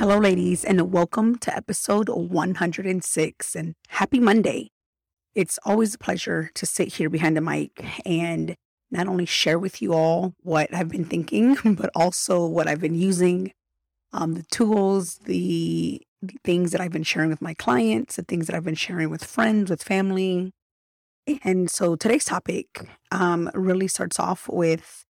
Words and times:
Hello, 0.00 0.16
ladies, 0.16 0.64
and 0.64 0.90
welcome 0.90 1.36
to 1.40 1.54
episode 1.54 2.08
106 2.08 3.54
and 3.54 3.74
happy 3.88 4.18
Monday. 4.18 4.70
It's 5.34 5.58
always 5.62 5.94
a 5.94 5.98
pleasure 5.98 6.50
to 6.54 6.64
sit 6.64 6.94
here 6.94 7.10
behind 7.10 7.36
the 7.36 7.42
mic 7.42 7.84
and 8.06 8.54
not 8.90 9.08
only 9.08 9.26
share 9.26 9.58
with 9.58 9.82
you 9.82 9.92
all 9.92 10.32
what 10.40 10.72
I've 10.72 10.88
been 10.88 11.04
thinking, 11.04 11.58
but 11.74 11.90
also 11.94 12.46
what 12.46 12.66
I've 12.66 12.80
been 12.80 12.94
using, 12.94 13.52
um, 14.14 14.32
the 14.32 14.44
tools, 14.44 15.18
the, 15.26 16.00
the 16.22 16.32
things 16.44 16.72
that 16.72 16.80
I've 16.80 16.92
been 16.92 17.02
sharing 17.02 17.28
with 17.28 17.42
my 17.42 17.52
clients, 17.52 18.16
the 18.16 18.22
things 18.22 18.46
that 18.46 18.56
I've 18.56 18.64
been 18.64 18.74
sharing 18.74 19.10
with 19.10 19.22
friends, 19.22 19.68
with 19.68 19.82
family. 19.82 20.50
And 21.44 21.70
so 21.70 21.94
today's 21.94 22.24
topic 22.24 22.88
um, 23.10 23.50
really 23.52 23.86
starts 23.86 24.18
off 24.18 24.48
with, 24.48 25.04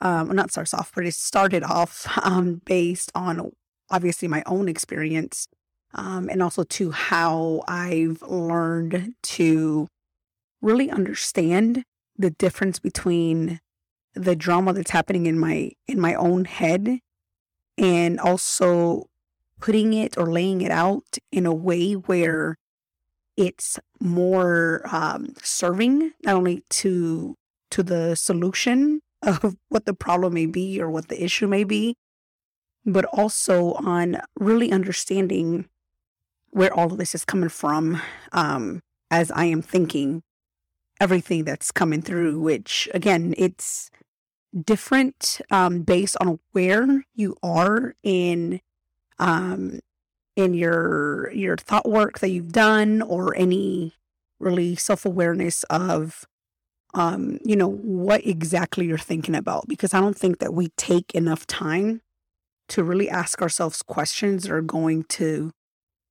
um, 0.00 0.34
not 0.34 0.50
starts 0.50 0.72
off, 0.72 0.90
but 0.94 1.04
it 1.04 1.12
started 1.12 1.62
off 1.62 2.06
um, 2.22 2.62
based 2.64 3.12
on 3.14 3.52
obviously 3.92 4.26
my 4.26 4.42
own 4.46 4.68
experience 4.68 5.46
um, 5.94 6.28
and 6.30 6.42
also 6.42 6.64
to 6.64 6.90
how 6.90 7.62
I've 7.68 8.22
learned 8.22 9.14
to 9.22 9.88
really 10.60 10.90
understand 10.90 11.84
the 12.16 12.30
difference 12.30 12.78
between 12.78 13.60
the 14.14 14.34
drama 14.36 14.72
that's 14.72 14.90
happening 14.90 15.26
in 15.26 15.38
my 15.38 15.72
in 15.86 16.00
my 16.00 16.14
own 16.14 16.44
head 16.44 16.98
and 17.78 18.20
also 18.20 19.06
putting 19.60 19.94
it 19.94 20.16
or 20.18 20.26
laying 20.26 20.60
it 20.60 20.70
out 20.70 21.18
in 21.30 21.46
a 21.46 21.54
way 21.54 21.92
where 21.92 22.56
it's 23.36 23.78
more 24.00 24.82
um, 24.92 25.34
serving 25.42 26.12
not 26.24 26.34
only 26.34 26.62
to 26.68 27.34
to 27.70 27.82
the 27.82 28.14
solution 28.14 29.00
of 29.22 29.56
what 29.68 29.86
the 29.86 29.94
problem 29.94 30.34
may 30.34 30.46
be 30.46 30.80
or 30.80 30.90
what 30.90 31.08
the 31.08 31.22
issue 31.22 31.46
may 31.46 31.64
be 31.64 31.96
but 32.84 33.04
also 33.06 33.72
on 33.74 34.20
really 34.38 34.72
understanding 34.72 35.68
where 36.50 36.72
all 36.74 36.92
of 36.92 36.98
this 36.98 37.14
is 37.14 37.24
coming 37.24 37.48
from 37.48 38.00
um, 38.32 38.82
as 39.10 39.30
I 39.30 39.46
am 39.46 39.62
thinking 39.62 40.22
everything 41.00 41.44
that's 41.44 41.72
coming 41.72 42.02
through, 42.02 42.40
which 42.40 42.88
again, 42.94 43.34
it's 43.36 43.90
different 44.64 45.40
um, 45.50 45.82
based 45.82 46.16
on 46.20 46.38
where 46.52 47.04
you 47.14 47.36
are 47.42 47.94
in 48.02 48.60
um, 49.18 49.80
in 50.36 50.54
your 50.54 51.32
your 51.32 51.56
thought 51.56 51.88
work 51.88 52.18
that 52.20 52.30
you've 52.30 52.52
done 52.52 53.02
or 53.02 53.34
any 53.36 53.94
really 54.40 54.74
self-awareness 54.74 55.62
of 55.64 56.26
um, 56.94 57.38
you 57.44 57.56
know 57.56 57.68
what 57.68 58.26
exactly 58.26 58.86
you're 58.86 58.98
thinking 58.98 59.34
about 59.34 59.66
because 59.68 59.94
i 59.94 60.00
don't 60.00 60.16
think 60.16 60.38
that 60.38 60.52
we 60.54 60.68
take 60.76 61.14
enough 61.14 61.46
time 61.46 62.02
to 62.68 62.84
really 62.84 63.08
ask 63.08 63.42
ourselves 63.42 63.82
questions 63.82 64.44
that 64.44 64.52
are 64.52 64.62
going 64.62 65.04
to 65.04 65.52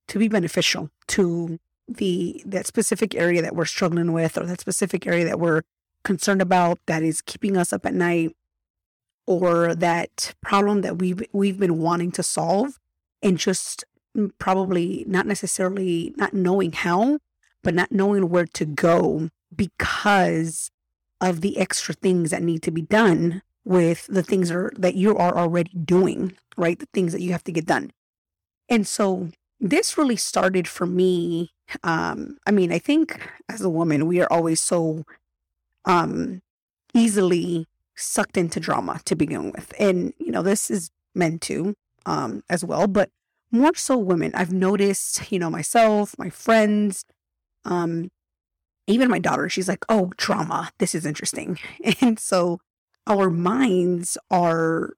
to 0.08 0.18
be 0.18 0.28
beneficial 0.28 0.90
to 1.08 1.58
the 1.88 2.42
that 2.46 2.66
specific 2.66 3.14
area 3.14 3.42
that 3.42 3.56
we're 3.56 3.64
struggling 3.64 4.12
with 4.12 4.38
or 4.38 4.46
that 4.46 4.60
specific 4.60 5.06
area 5.06 5.24
that 5.24 5.40
we're 5.40 5.62
concerned 6.04 6.42
about 6.42 6.78
that 6.86 7.02
is 7.02 7.22
keeping 7.22 7.56
us 7.56 7.72
up 7.72 7.86
at 7.86 7.94
night 7.94 8.34
or 9.26 9.74
that 9.74 10.34
problem 10.40 10.82
that 10.82 10.98
we've 10.98 11.22
we've 11.32 11.58
been 11.58 11.78
wanting 11.78 12.10
to 12.12 12.22
solve 12.22 12.78
and 13.22 13.38
just 13.38 13.84
probably 14.38 15.04
not 15.06 15.26
necessarily 15.26 16.12
not 16.16 16.34
knowing 16.34 16.72
how 16.72 17.18
but 17.62 17.74
not 17.74 17.92
knowing 17.92 18.28
where 18.28 18.46
to 18.46 18.64
go 18.64 19.28
because 19.54 20.70
of 21.20 21.40
the 21.40 21.56
extra 21.58 21.94
things 21.94 22.30
that 22.30 22.42
need 22.42 22.62
to 22.62 22.70
be 22.70 22.82
done 22.82 23.42
with 23.64 24.06
the 24.06 24.22
things 24.22 24.50
are, 24.50 24.72
that 24.76 24.94
you 24.94 25.16
are 25.16 25.36
already 25.36 25.72
doing, 25.84 26.34
right? 26.56 26.78
The 26.78 26.88
things 26.92 27.12
that 27.12 27.22
you 27.22 27.32
have 27.32 27.44
to 27.44 27.52
get 27.52 27.66
done. 27.66 27.92
And 28.68 28.86
so 28.86 29.30
this 29.60 29.96
really 29.96 30.16
started 30.16 30.66
for 30.66 30.86
me. 30.86 31.52
Um, 31.82 32.38
I 32.46 32.50
mean, 32.50 32.72
I 32.72 32.78
think 32.78 33.20
as 33.48 33.60
a 33.60 33.70
woman, 33.70 34.06
we 34.06 34.20
are 34.20 34.32
always 34.32 34.60
so 34.60 35.04
um, 35.84 36.42
easily 36.94 37.66
sucked 37.94 38.36
into 38.36 38.60
drama 38.60 39.00
to 39.04 39.14
begin 39.14 39.52
with. 39.52 39.72
And, 39.78 40.12
you 40.18 40.32
know, 40.32 40.42
this 40.42 40.70
is 40.70 40.90
men 41.14 41.38
too, 41.38 41.74
um, 42.06 42.42
as 42.50 42.64
well, 42.64 42.86
but 42.86 43.10
more 43.50 43.74
so 43.74 43.96
women. 43.96 44.32
I've 44.34 44.52
noticed, 44.52 45.30
you 45.30 45.38
know, 45.38 45.50
myself, 45.50 46.18
my 46.18 46.30
friends, 46.30 47.04
um, 47.64 48.10
even 48.86 49.08
my 49.08 49.18
daughter, 49.18 49.48
she's 49.48 49.68
like, 49.68 49.84
oh, 49.88 50.10
drama, 50.16 50.70
this 50.78 50.94
is 50.94 51.06
interesting. 51.06 51.58
And 52.00 52.18
so 52.18 52.60
our 53.06 53.30
minds 53.30 54.16
are 54.30 54.94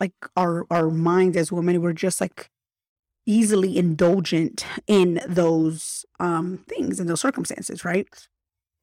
like 0.00 0.12
our 0.36 0.66
our 0.70 0.90
minds 0.90 1.36
as 1.36 1.52
women 1.52 1.80
we're 1.82 1.92
just 1.92 2.20
like 2.20 2.50
easily 3.26 3.78
indulgent 3.78 4.66
in 4.86 5.20
those 5.26 6.04
um 6.20 6.58
things 6.68 7.00
in 7.00 7.06
those 7.06 7.20
circumstances 7.20 7.84
right? 7.84 8.08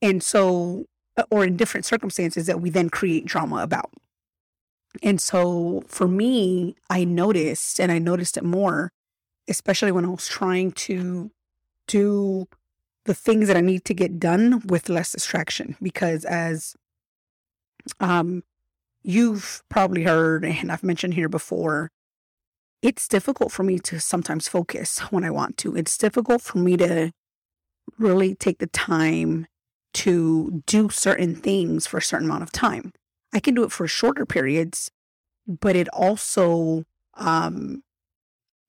And 0.01 0.23
so 0.23 0.85
uh, 1.17 1.23
or 1.29 1.43
in 1.45 1.57
different 1.57 1.85
circumstances 1.85 2.47
that 2.47 2.61
we 2.61 2.69
then 2.69 2.89
create 2.89 3.25
drama 3.25 3.57
about. 3.57 3.91
And 5.03 5.21
so 5.21 5.83
for 5.87 6.07
me 6.07 6.75
i 6.89 7.03
noticed 7.03 7.79
and 7.79 7.91
i 7.91 7.99
noticed 7.99 8.37
it 8.37 8.43
more 8.43 8.91
especially 9.49 9.91
when 9.91 10.05
i 10.05 10.09
was 10.09 10.27
trying 10.27 10.71
to 10.71 11.31
do 11.87 12.47
the 13.05 13.13
things 13.13 13.47
that 13.47 13.57
i 13.57 13.61
need 13.61 13.83
to 13.85 13.93
get 13.93 14.19
done 14.19 14.61
with 14.67 14.89
less 14.89 15.11
distraction. 15.13 15.75
Because 15.81 16.25
as 16.25 16.75
um 17.99 18.43
you've 19.03 19.63
probably 19.69 20.03
heard, 20.03 20.45
and 20.45 20.71
I've 20.71 20.83
mentioned 20.83 21.13
here 21.13 21.29
before, 21.29 21.89
it's 22.81 23.07
difficult 23.07 23.51
for 23.51 23.63
me 23.63 23.79
to 23.79 23.99
sometimes 23.99 24.47
focus 24.47 24.99
when 25.11 25.23
I 25.23 25.29
want 25.29 25.57
to. 25.57 25.75
It's 25.75 25.97
difficult 25.97 26.41
for 26.41 26.57
me 26.57 26.77
to 26.77 27.11
really 27.97 28.35
take 28.35 28.59
the 28.59 28.67
time 28.67 29.45
to 29.93 30.63
do 30.65 30.89
certain 30.89 31.35
things 31.35 31.85
for 31.85 31.97
a 31.97 32.01
certain 32.01 32.27
amount 32.27 32.43
of 32.43 32.51
time. 32.51 32.93
I 33.33 33.39
can 33.39 33.53
do 33.53 33.63
it 33.63 33.71
for 33.71 33.87
shorter 33.87 34.25
periods, 34.25 34.89
but 35.47 35.75
it 35.75 35.87
also 35.89 36.83
um 37.15 37.83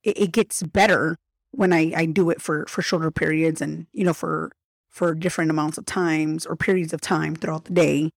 it, 0.03 0.19
it 0.19 0.33
gets 0.33 0.63
better 0.63 1.17
when 1.53 1.73
I, 1.73 1.93
I 1.95 2.07
do 2.07 2.31
it 2.31 2.41
for 2.41 2.67
for 2.67 2.83
shorter 2.83 3.11
periods 3.11 3.61
and 3.61 3.87
you 3.93 4.05
know 4.05 4.15
for 4.15 4.51
for 4.89 5.15
different 5.15 5.51
amounts 5.51 5.79
of 5.79 5.87
times 5.87 6.45
or 6.45 6.57
periods 6.57 6.93
of 6.93 7.01
time 7.01 7.35
throughout 7.37 7.65
the 7.65 7.73
day 7.73 8.11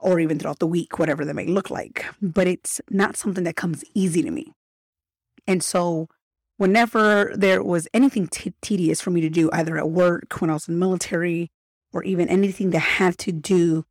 or 0.00 0.20
even 0.20 0.38
throughout 0.38 0.58
the 0.58 0.66
week, 0.66 0.98
whatever 0.98 1.24
that 1.24 1.34
may 1.34 1.46
look 1.46 1.70
like. 1.70 2.06
But 2.20 2.46
it's 2.46 2.80
not 2.90 3.16
something 3.16 3.44
that 3.44 3.56
comes 3.56 3.84
easy 3.94 4.22
to 4.22 4.30
me. 4.30 4.52
And 5.46 5.62
so, 5.62 6.08
whenever 6.56 7.32
there 7.34 7.62
was 7.62 7.88
anything 7.94 8.28
t- 8.28 8.54
tedious 8.60 9.00
for 9.00 9.10
me 9.10 9.20
to 9.20 9.30
do, 9.30 9.50
either 9.52 9.76
at 9.76 9.90
work, 9.90 10.40
when 10.40 10.50
I 10.50 10.54
was 10.54 10.68
in 10.68 10.74
the 10.74 10.80
military, 10.80 11.50
or 11.92 12.04
even 12.04 12.28
anything 12.28 12.70
that 12.70 12.78
had 12.80 13.18
to 13.18 13.32
do 13.32 13.84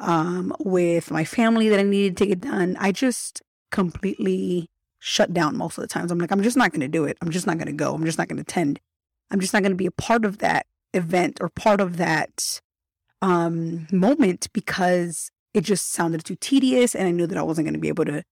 um, 0.00 0.54
with 0.60 1.10
my 1.10 1.24
family 1.24 1.68
that 1.68 1.80
I 1.80 1.84
needed 1.84 2.16
to 2.18 2.26
get 2.26 2.40
done, 2.40 2.76
I 2.78 2.92
just 2.92 3.42
completely 3.70 4.68
shut 4.98 5.32
down 5.32 5.56
most 5.56 5.78
of 5.78 5.82
the 5.82 5.88
times. 5.88 6.10
I'm 6.10 6.18
like, 6.18 6.32
I'm 6.32 6.42
just 6.42 6.56
not 6.56 6.72
going 6.72 6.80
to 6.80 6.88
do 6.88 7.04
it. 7.04 7.16
I'm 7.22 7.30
just 7.30 7.46
not 7.46 7.56
going 7.56 7.66
to 7.66 7.72
go. 7.72 7.94
I'm 7.94 8.04
just 8.04 8.18
not 8.18 8.28
going 8.28 8.36
to 8.36 8.42
attend. 8.42 8.80
I'm 9.30 9.40
just 9.40 9.52
not 9.52 9.62
going 9.62 9.72
to 9.72 9.76
be 9.76 9.86
a 9.86 9.90
part 9.92 10.24
of 10.24 10.38
that 10.38 10.66
event 10.94 11.38
or 11.40 11.48
part 11.48 11.80
of 11.80 11.96
that 11.98 12.60
um, 13.22 13.86
moment 13.92 14.48
because 14.52 15.30
it 15.58 15.64
just 15.64 15.90
sounded 15.90 16.24
too 16.24 16.36
tedious 16.36 16.94
and 16.94 17.08
I 17.08 17.10
knew 17.10 17.26
that 17.26 17.36
I 17.36 17.42
wasn't 17.42 17.66
going 17.66 17.74
to 17.74 17.80
be 17.80 17.88
able 17.88 18.04
to, 18.04 18.22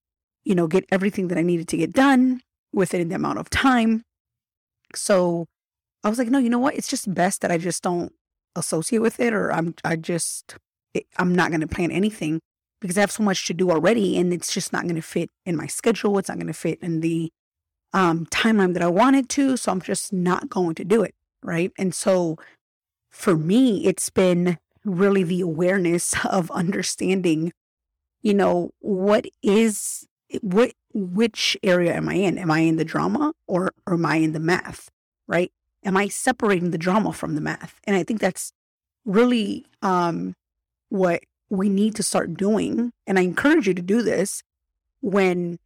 you 0.45 0.55
know, 0.55 0.69
get 0.69 0.85
everything 0.93 1.27
that 1.27 1.37
I 1.37 1.43
needed 1.43 1.67
to 1.69 1.77
get 1.77 1.93
done 1.93 2.41
within 2.73 3.09
the 3.09 3.17
amount 3.17 3.41
of 3.41 3.51
time. 3.51 4.05
So 4.95 5.47
I 6.05 6.09
was 6.09 6.19
like, 6.19 6.29
no, 6.29 6.39
you 6.39 6.49
know 6.49 6.61
what? 6.61 6.77
It's 6.77 6.87
just 6.87 7.13
best 7.13 7.41
that 7.41 7.51
I 7.51 7.59
just 7.59 7.83
don't 7.83 8.13
associate 8.55 9.01
with 9.01 9.19
it 9.19 9.35
or 9.35 9.53
I'm, 9.53 9.75
I 9.85 9.97
just, 9.97 10.55
it, 10.95 11.07
I'm 11.17 11.35
not 11.35 11.51
going 11.51 11.63
to 11.63 11.67
plan 11.67 11.91
anything 11.91 12.39
because 12.81 12.97
I 12.97 13.01
have 13.01 13.11
so 13.11 13.25
much 13.25 13.45
to 13.49 13.55
do 13.55 13.73
already 13.73 14.17
and 14.17 14.33
it's 14.33 14.55
just 14.55 14.73
not 14.73 14.85
going 14.85 14.95
to 14.95 15.03
fit 15.03 15.29
in 15.45 15.57
my 15.57 15.67
schedule. 15.67 16.17
It's 16.19 16.29
not 16.29 16.39
going 16.39 16.47
to 16.47 16.53
fit 16.53 16.79
in 16.81 17.01
the 17.01 17.33
um, 17.93 18.27
timeline 18.27 18.75
that 18.75 18.85
I 18.85 18.89
wanted 18.89 19.29
to. 19.31 19.57
So 19.57 19.73
I'm 19.73 19.83
just 19.83 20.13
not 20.13 20.49
going 20.49 20.77
to 20.77 20.85
do 20.85 21.03
it. 21.03 21.17
Right. 21.43 21.73
And 21.77 21.93
so 21.93 22.37
for 23.11 23.35
me, 23.37 23.85
it's 23.85 24.11
been 24.11 24.59
really 24.87 25.23
the 25.23 25.41
awareness 25.41 26.15
of 26.25 26.51
understanding, 26.51 27.53
you 28.23 28.35
know, 28.35 28.71
what 28.81 29.27
is, 29.43 30.07
what, 30.41 30.73
which 30.95 31.57
area 31.63 31.95
am 31.95 32.09
I 32.09 32.15
in? 32.15 32.39
Am 32.39 32.51
I 32.51 32.61
in 32.61 32.77
the 32.77 32.85
drama 32.85 33.33
or, 33.47 33.73
or 33.87 33.95
am 33.95 34.07
I 34.07 34.17
in 34.17 34.33
the 34.33 34.41
math? 34.41 34.91
Right. 35.27 35.53
Am 35.85 35.97
I 35.97 36.09
separating 36.09 36.71
the 36.71 36.79
drama 36.79 37.13
from 37.13 37.35
the 37.35 37.41
math? 37.41 37.81
And 37.85 37.97
I 37.97 38.03
think 38.03 38.21
that's 38.21 38.53
really 39.05 39.67
um, 39.83 40.35
what 40.89 41.23
we 41.49 41.69
need 41.69 41.95
to 41.97 42.03
start 42.03 42.35
doing. 42.35 42.93
And 43.07 43.19
I 43.19 43.23
encourage 43.23 43.69
you 43.69 43.75
to 43.75 43.83
do 43.83 44.03
this 44.03 44.43
when 45.01 45.59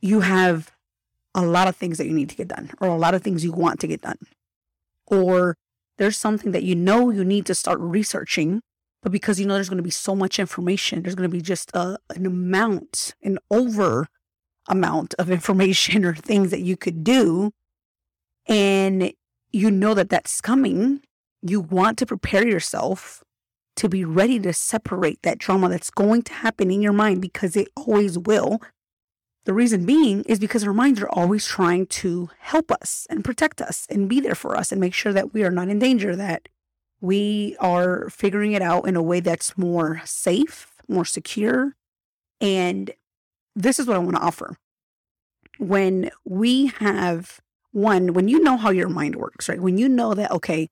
you 0.00 0.20
have 0.20 0.72
a 1.34 1.42
lot 1.42 1.68
of 1.68 1.76
things 1.76 1.98
that 1.98 2.06
you 2.06 2.12
need 2.12 2.30
to 2.30 2.36
get 2.36 2.48
done, 2.48 2.70
or 2.80 2.88
a 2.88 2.96
lot 2.96 3.14
of 3.14 3.22
things 3.22 3.44
you 3.44 3.52
want 3.52 3.80
to 3.80 3.86
get 3.86 4.00
done, 4.00 4.18
or 5.06 5.56
there's 5.98 6.16
something 6.16 6.52
that 6.52 6.62
you 6.62 6.74
know 6.74 7.10
you 7.10 7.24
need 7.24 7.46
to 7.46 7.54
start 7.54 7.78
researching, 7.80 8.60
but 9.02 9.12
because 9.12 9.38
you 9.38 9.46
know 9.46 9.54
there's 9.54 9.68
going 9.68 9.78
to 9.78 9.82
be 9.82 9.90
so 9.90 10.14
much 10.14 10.38
information, 10.38 11.02
there's 11.02 11.14
going 11.14 11.28
to 11.28 11.36
be 11.36 11.42
just 11.42 11.70
a, 11.74 11.98
an 12.14 12.26
amount, 12.26 13.14
an 13.22 13.38
over 13.50 14.08
amount 14.68 15.14
of 15.18 15.30
information 15.30 16.04
or 16.06 16.14
things 16.14 16.50
that 16.50 16.60
you 16.60 16.76
could 16.76 17.04
do. 17.04 17.50
And 18.46 19.12
you 19.50 19.70
know 19.70 19.94
that 19.94 20.08
that's 20.08 20.40
coming. 20.40 21.02
You 21.42 21.60
want 21.60 21.98
to 21.98 22.06
prepare 22.06 22.46
yourself 22.46 23.22
to 23.76 23.88
be 23.88 24.04
ready 24.04 24.40
to 24.40 24.52
separate 24.52 25.22
that 25.22 25.38
trauma 25.38 25.68
that's 25.68 25.90
going 25.90 26.22
to 26.22 26.32
happen 26.32 26.70
in 26.70 26.82
your 26.82 26.92
mind 26.92 27.22
because 27.22 27.56
it 27.56 27.68
always 27.76 28.18
will. 28.18 28.60
The 29.44 29.54
reason 29.54 29.86
being 29.86 30.22
is 30.24 30.38
because 30.38 30.64
our 30.64 30.74
minds 30.74 31.00
are 31.00 31.08
always 31.08 31.46
trying 31.46 31.86
to 31.86 32.28
help 32.38 32.70
us 32.70 33.06
and 33.08 33.24
protect 33.24 33.62
us 33.62 33.86
and 33.88 34.08
be 34.08 34.20
there 34.20 34.34
for 34.34 34.56
us 34.56 34.70
and 34.70 34.80
make 34.80 34.94
sure 34.94 35.12
that 35.12 35.32
we 35.32 35.42
are 35.42 35.50
not 35.50 35.68
in 35.68 35.78
danger, 35.78 36.14
that 36.16 36.48
we 37.00 37.56
are 37.60 38.10
figuring 38.10 38.52
it 38.52 38.62
out 38.62 38.86
in 38.86 38.96
a 38.96 39.02
way 39.02 39.20
that's 39.20 39.56
more 39.56 40.02
safe, 40.04 40.72
more 40.88 41.04
secure. 41.04 41.76
And 42.40 42.90
this 43.54 43.78
is 43.78 43.86
what 43.86 43.96
I 43.96 44.00
want 44.00 44.16
to 44.16 44.22
offer. 44.22 44.56
When 45.58 46.10
we 46.24 46.66
have 46.78 47.40
one, 47.72 48.12
when 48.12 48.28
you 48.28 48.40
know 48.40 48.56
how 48.56 48.70
your 48.70 48.88
mind 48.88 49.16
works, 49.16 49.48
right? 49.48 49.60
When 49.60 49.78
you 49.78 49.88
know 49.88 50.14
that, 50.14 50.30
okay, 50.30 50.68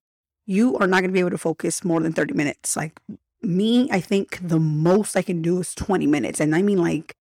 you 0.47 0.77
are 0.79 0.87
not 0.87 1.01
going 1.01 1.11
to 1.11 1.13
be 1.13 1.21
able 1.21 1.31
to 1.31 1.39
focus 1.39 1.85
more 1.85 2.01
than 2.01 2.13
30 2.13 2.35
minutes. 2.35 2.77
Like 2.77 3.01
me, 3.43 3.89
I 3.91 4.01
think 4.01 4.39
the 4.41 4.61
most 4.61 5.17
I 5.17 5.23
can 5.23 5.43
do 5.43 5.61
is 5.61 5.75
20 5.75 6.07
minutes. 6.07 6.41
And 6.41 6.55
I 6.55 6.63
mean, 6.63 6.79
like, 6.79 7.15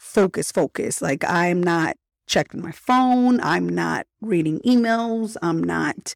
focus, 0.00 0.50
focus. 0.50 1.00
Like, 1.00 1.22
I'm 1.24 1.62
not 1.62 1.96
checking 2.26 2.62
my 2.62 2.72
phone. 2.72 3.40
I'm 3.40 3.68
not 3.68 4.06
reading 4.20 4.60
emails. 4.60 5.36
I'm 5.42 5.62
not 5.62 6.14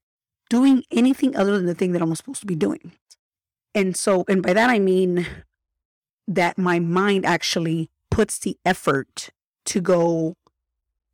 doing 0.49 0.83
anything 0.91 1.37
other 1.37 1.57
than 1.57 1.67
the 1.67 1.75
thing 1.75 1.93
that 1.93 2.03
I'm 2.03 2.15
supposed 2.15 2.41
to 2.41 2.47
be 2.47 2.57
doing. 2.57 2.93
And 3.75 3.97
so, 3.97 4.25
and 4.29 4.43
by 4.43 4.53
that, 4.55 4.71
I 4.71 4.79
mean 4.79 5.27
that 6.27 6.57
my 6.57 6.79
mind 6.79 7.27
actually 7.27 7.91
puts 8.11 8.39
the 8.39 8.57
effort 8.65 9.31
to 9.67 9.81
go 9.81 10.37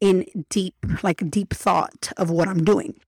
in 0.01 0.27
deep, 0.49 0.75
like 1.03 1.29
deep 1.31 1.53
thought 1.53 2.13
of 2.17 2.31
what 2.31 2.49
I'm 2.49 2.65
doing. 2.65 3.01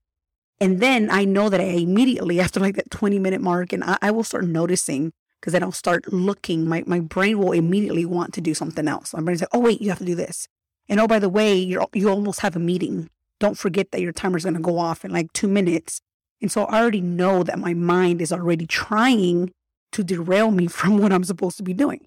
And 0.61 0.81
then 0.81 1.11
I 1.11 1.25
know 1.25 1.49
that 1.49 1.61
I 1.61 1.65
immediately, 1.65 2.41
after 2.41 2.61
like 2.61 2.77
that 2.77 2.91
20 2.91 3.19
minute 3.19 3.41
mark, 3.41 3.73
and 3.73 3.85
I, 3.85 3.99
I 4.01 4.11
will 4.11 4.25
start 4.25 4.45
noticing 4.45 5.13
because 5.43 5.55
then 5.55 5.65
I'll 5.65 5.73
start 5.73 6.13
looking. 6.13 6.69
My, 6.69 6.85
my 6.87 7.01
brain 7.01 7.37
will 7.37 7.51
immediately 7.51 8.07
want 8.07 8.33
to 8.35 8.41
do 8.41 8.55
something 8.55 8.87
else. 8.87 9.13
My 9.13 9.21
brain's 9.21 9.41
like, 9.41 9.51
oh, 9.53 9.59
wait, 9.59 9.83
you 9.83 9.89
have 9.89 9.99
to 9.99 10.05
do 10.05 10.15
this. 10.15 10.47
And 10.89 11.01
oh, 11.01 11.09
by 11.09 11.19
the 11.19 11.29
way, 11.29 11.57
you're 11.57 11.85
you 11.93 12.09
almost 12.09 12.41
have 12.41 12.55
a 12.55 12.61
meeting. 12.61 13.11
Don't 13.41 13.59
forget 13.59 13.91
that 13.91 14.01
your 14.01 14.13
timer's 14.13 14.45
going 14.45 14.55
to 14.55 14.61
go 14.61 14.79
off 14.79 15.05
in 15.05 15.11
like 15.11 15.33
two 15.33 15.49
minutes. 15.49 16.01
And 16.41 16.51
so 16.51 16.67
I 16.67 16.81
already 16.81 17.01
know 17.01 17.43
that 17.43 17.59
my 17.59 17.75
mind 17.75 18.23
is 18.23 18.33
already 18.33 18.67
trying 18.67 19.53
to 19.93 20.05
derail 20.05 20.53
me 20.53 20.67
from 20.69 20.99
what 20.99 21.13
I'm 21.13 21.25
supposed 21.25 21.57
to 21.57 21.65
be 21.65 21.75
doing. 21.75 22.07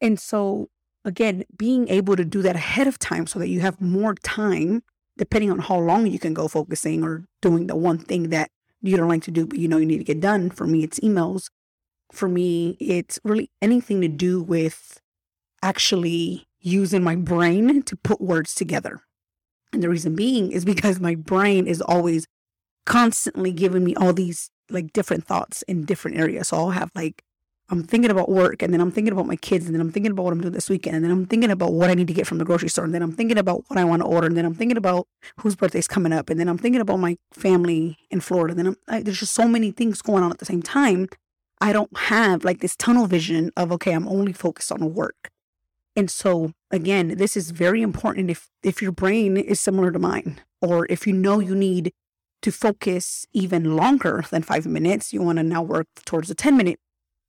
And 0.00 0.18
so 0.18 0.70
again, 1.04 1.44
being 1.54 1.88
able 1.88 2.16
to 2.16 2.24
do 2.24 2.40
that 2.40 2.56
ahead 2.56 2.86
of 2.86 2.98
time 2.98 3.26
so 3.26 3.38
that 3.38 3.48
you 3.48 3.60
have 3.60 3.82
more 3.82 4.14
time, 4.14 4.82
depending 5.18 5.50
on 5.50 5.58
how 5.58 5.78
long 5.78 6.06
you 6.06 6.18
can 6.18 6.32
go 6.32 6.48
focusing 6.48 7.04
or 7.04 7.26
doing 7.42 7.66
the 7.66 7.76
one 7.76 7.98
thing 7.98 8.30
that 8.30 8.50
you 8.80 8.96
don't 8.96 9.08
like 9.08 9.22
to 9.24 9.30
do, 9.30 9.46
but 9.46 9.58
you 9.58 9.68
know 9.68 9.76
you 9.76 9.86
need 9.86 9.98
to 9.98 10.04
get 10.04 10.20
done. 10.20 10.48
For 10.48 10.66
me, 10.66 10.84
it's 10.84 11.00
emails. 11.00 11.50
For 12.12 12.28
me, 12.28 12.76
it's 12.78 13.18
really 13.24 13.50
anything 13.60 14.00
to 14.02 14.08
do 14.08 14.42
with 14.42 15.00
actually 15.62 16.46
using 16.60 17.02
my 17.02 17.16
brain 17.16 17.82
to 17.82 17.96
put 17.96 18.20
words 18.20 18.54
together. 18.54 19.00
And 19.72 19.82
the 19.82 19.88
reason 19.88 20.14
being 20.14 20.52
is 20.52 20.64
because 20.64 21.00
my 21.00 21.14
brain 21.14 21.66
is 21.66 21.80
always 21.80 22.26
constantly 22.84 23.52
giving 23.52 23.82
me 23.84 23.94
all 23.94 24.12
these 24.12 24.50
like 24.68 24.92
different 24.92 25.26
thoughts 25.26 25.62
in 25.62 25.84
different 25.84 26.18
areas. 26.18 26.48
So 26.48 26.58
I'll 26.58 26.70
have 26.70 26.90
like 26.94 27.24
I'm 27.70 27.82
thinking 27.82 28.10
about 28.10 28.28
work 28.28 28.60
and 28.60 28.72
then 28.74 28.82
I'm 28.82 28.90
thinking 28.90 29.14
about 29.14 29.26
my 29.26 29.36
kids 29.36 29.64
and 29.64 29.74
then 29.74 29.80
I'm 29.80 29.90
thinking 29.90 30.12
about 30.12 30.24
what 30.24 30.32
I'm 30.32 30.42
doing 30.42 30.52
this 30.52 30.68
weekend 30.68 30.96
and 30.96 31.04
then 31.04 31.10
I'm 31.10 31.24
thinking 31.24 31.50
about 31.50 31.72
what 31.72 31.88
I 31.88 31.94
need 31.94 32.08
to 32.08 32.12
get 32.12 32.26
from 32.26 32.36
the 32.36 32.44
grocery 32.44 32.68
store 32.68 32.84
and 32.84 32.92
then 32.92 33.00
I'm 33.00 33.12
thinking 33.12 33.38
about 33.38 33.64
what 33.68 33.78
I 33.78 33.84
want 33.84 34.02
to 34.02 34.06
order 34.06 34.26
and 34.26 34.36
then 34.36 34.44
I'm 34.44 34.54
thinking 34.54 34.76
about 34.76 35.08
whose 35.40 35.56
birthday's 35.56 35.88
coming 35.88 36.12
up 36.12 36.28
and 36.28 36.38
then 36.38 36.48
I'm 36.48 36.58
thinking 36.58 36.82
about 36.82 36.98
my 36.98 37.16
family 37.32 37.96
in 38.10 38.20
Florida. 38.20 38.52
And 38.52 38.66
Then 38.66 38.76
I, 38.88 39.02
there's 39.02 39.20
just 39.20 39.32
so 39.32 39.48
many 39.48 39.70
things 39.70 40.02
going 40.02 40.22
on 40.22 40.30
at 40.30 40.38
the 40.38 40.44
same 40.44 40.62
time. 40.62 41.08
I 41.62 41.72
don't 41.72 41.96
have 41.96 42.44
like 42.44 42.60
this 42.60 42.76
tunnel 42.76 43.06
vision 43.06 43.52
of 43.56 43.70
okay, 43.72 43.92
I'm 43.92 44.08
only 44.08 44.32
focused 44.32 44.72
on 44.72 44.94
work. 44.94 45.30
And 45.94 46.10
so 46.10 46.52
again, 46.70 47.16
this 47.16 47.36
is 47.36 47.50
very 47.52 47.82
important 47.82 48.30
if 48.30 48.48
if 48.62 48.82
your 48.82 48.92
brain 48.92 49.36
is 49.36 49.60
similar 49.60 49.90
to 49.92 49.98
mine 49.98 50.40
or 50.60 50.86
if 50.90 51.06
you 51.06 51.12
know 51.12 51.38
you 51.38 51.54
need 51.54 51.92
to 52.42 52.50
focus 52.50 53.24
even 53.32 53.76
longer 53.76 54.24
than 54.30 54.42
5 54.42 54.66
minutes, 54.66 55.12
you 55.12 55.22
want 55.22 55.38
to 55.38 55.44
now 55.44 55.62
work 55.62 55.86
towards 56.04 56.28
a 56.30 56.34
10 56.34 56.56
minute 56.56 56.80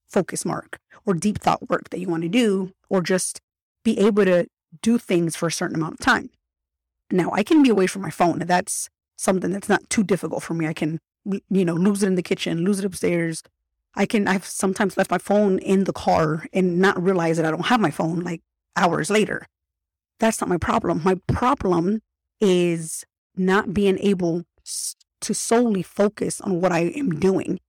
focus 0.10 0.44
mark 0.46 0.80
or 1.06 1.14
deep 1.14 1.40
thought 1.40 1.70
work 1.70 1.90
that 1.90 2.00
you 2.00 2.08
want 2.08 2.24
to 2.24 2.30
do, 2.30 2.72
or 2.90 3.02
just 3.02 3.42
be 3.84 4.00
able 4.00 4.26
to 4.26 4.48
do 4.82 4.98
things 4.98 5.36
for 5.36 5.48
a 5.48 5.52
certain 5.52 5.76
amount 5.76 5.96
of 5.96 6.00
time. 6.00 6.30
Now, 7.12 7.32
I 7.34 7.44
can 7.44 7.62
be 7.62 7.70
away 7.70 7.88
from 7.88 8.02
my 8.02 8.10
phone. 8.10 8.40
That's 8.40 8.90
something 9.18 9.52
that's 9.52 9.70
not 9.70 9.90
too 9.90 10.04
difficult 10.04 10.44
for 10.44 10.54
me. 10.54 10.68
I 10.68 10.74
can, 10.74 11.00
you 11.26 11.66
know, 11.66 11.76
lose 11.76 12.04
it 12.04 12.08
in 12.08 12.16
the 12.16 12.24
kitchen, 12.24 12.64
lose 12.64 12.80
it 12.80 12.86
upstairs. 12.86 13.44
I 13.96 14.06
can, 14.06 14.28
I've 14.28 14.46
sometimes 14.46 14.98
left 14.98 15.12
my 15.12 15.18
phone 15.18 15.60
in 15.60 15.84
the 15.84 15.94
car 15.94 16.48
and 16.52 16.80
not 16.80 17.02
realize 17.02 17.38
that 17.38 17.46
I 17.46 17.52
don't 17.52 17.68
have 17.68 17.80
my 17.80 17.92
phone 17.92 18.22
like 18.22 18.42
hours 18.76 19.10
later. 19.10 19.46
That's 20.20 20.42
not 20.42 20.50
my 20.50 20.58
problem. 20.58 21.02
My 21.04 21.16
problem 21.28 22.02
is 22.40 23.06
not 23.36 23.74
being 23.74 24.00
able 24.00 24.44
to 25.22 25.34
solely 25.34 25.84
focus 25.84 26.42
on 26.42 26.60
what 26.60 26.72
I 26.72 26.92
am 26.96 27.20
doing 27.20 27.60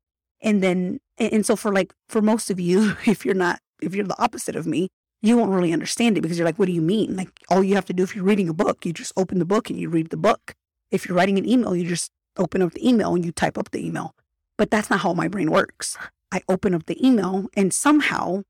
and 0.44 0.62
then 0.62 1.00
and 1.18 1.44
so 1.44 1.56
for 1.56 1.72
like 1.72 1.92
for 2.08 2.22
most 2.22 2.50
of 2.50 2.60
you 2.60 2.96
if 3.06 3.24
you're 3.24 3.34
not 3.34 3.58
if 3.82 3.94
you're 3.94 4.06
the 4.06 4.22
opposite 4.22 4.54
of 4.54 4.66
me 4.66 4.88
you 5.22 5.36
won't 5.36 5.50
really 5.50 5.72
understand 5.72 6.16
it 6.16 6.20
because 6.20 6.38
you're 6.38 6.46
like 6.46 6.58
what 6.58 6.66
do 6.66 6.72
you 6.72 6.82
mean 6.82 7.16
like 7.16 7.30
all 7.48 7.64
you 7.64 7.74
have 7.74 7.86
to 7.86 7.92
do 7.92 8.02
if 8.04 8.14
you're 8.14 8.24
reading 8.24 8.48
a 8.48 8.54
book 8.54 8.84
you 8.84 8.92
just 8.92 9.12
open 9.16 9.38
the 9.38 9.44
book 9.44 9.70
and 9.70 9.80
you 9.80 9.88
read 9.88 10.10
the 10.10 10.16
book 10.16 10.54
if 10.90 11.08
you're 11.08 11.16
writing 11.16 11.38
an 11.38 11.48
email 11.48 11.74
you 11.74 11.88
just 11.88 12.12
open 12.36 12.62
up 12.62 12.72
the 12.72 12.86
email 12.86 13.14
and 13.14 13.24
you 13.24 13.32
type 13.32 13.56
up 13.58 13.70
the 13.70 13.84
email 13.84 14.14
but 14.56 14.70
that's 14.70 14.90
not 14.90 15.00
how 15.00 15.12
my 15.12 15.28
brain 15.28 15.50
works. 15.50 15.96
I 16.32 16.42
open 16.48 16.74
up 16.74 16.86
the 16.86 17.06
email 17.06 17.46
and 17.56 17.72
somehow 17.72 18.42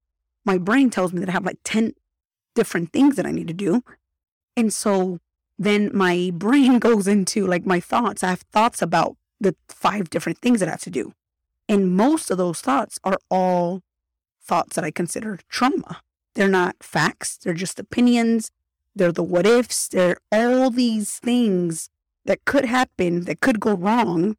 my 0.45 0.59
brain 0.59 0.91
tells 0.91 1.13
me 1.13 1.21
that 1.21 1.29
i 1.29 1.33
have 1.33 1.47
like 1.47 1.59
10 1.65 1.93
different 2.55 2.93
things 2.93 3.17
that 3.17 3.27
i 3.27 3.31
need 3.31 3.49
to 3.49 3.55
do. 3.55 3.83
And 4.57 4.73
so 4.73 5.19
then 5.59 5.91
my 5.95 6.31
brain 6.35 6.79
goes 6.79 7.07
into 7.09 7.47
like 7.47 7.67
my 7.67 7.81
thoughts. 7.81 8.23
I 8.23 8.31
have 8.31 8.43
thoughts 8.53 8.83
about 8.83 9.17
the 9.41 9.55
five 9.69 10.11
different 10.11 10.39
things 10.39 10.61
that 10.61 10.69
i 10.69 10.73
have 10.73 10.81
to 10.83 10.91
do. 10.91 11.13
And 11.69 11.97
most 11.97 12.31
of 12.31 12.39
those 12.39 12.61
thoughts 12.61 12.99
are 13.05 13.19
all 13.31 13.83
thoughts 14.43 14.77
that 14.77 14.85
I 14.85 14.91
consider 14.91 15.39
trauma. 15.49 16.01
They're 16.35 16.49
not 16.49 16.77
facts, 16.83 17.39
they're 17.39 17.55
just 17.55 17.79
opinions, 17.79 18.51
they're 18.95 19.13
the 19.13 19.23
what 19.23 19.47
ifs, 19.47 19.89
they're 19.89 20.19
all 20.31 20.71
these 20.71 21.19
things 21.19 21.89
that 22.25 22.45
could 22.45 22.67
happen, 22.67 23.25
that 23.25 23.41
could 23.41 23.61
go 23.61 23.75
wrong 23.75 24.37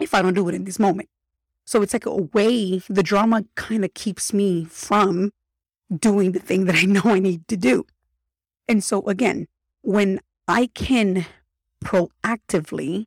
if 0.00 0.14
I 0.14 0.22
don't 0.22 0.34
do 0.34 0.48
it 0.48 0.54
in 0.54 0.64
this 0.64 0.78
moment. 0.78 1.08
So 1.64 1.82
it's 1.82 1.92
like 1.92 2.06
a 2.06 2.14
way 2.14 2.80
the 2.88 3.02
drama 3.02 3.44
kind 3.56 3.84
of 3.84 3.92
keeps 3.94 4.32
me 4.32 4.64
from 4.64 5.32
doing 5.94 6.32
the 6.32 6.38
thing 6.38 6.64
that 6.66 6.76
I 6.76 6.82
know 6.86 7.02
I 7.04 7.18
need 7.18 7.46
to 7.48 7.56
do. 7.56 7.86
And 8.68 8.82
so 8.82 9.02
again, 9.06 9.46
when 9.82 10.20
I 10.48 10.68
can 10.74 11.26
proactively 11.84 13.06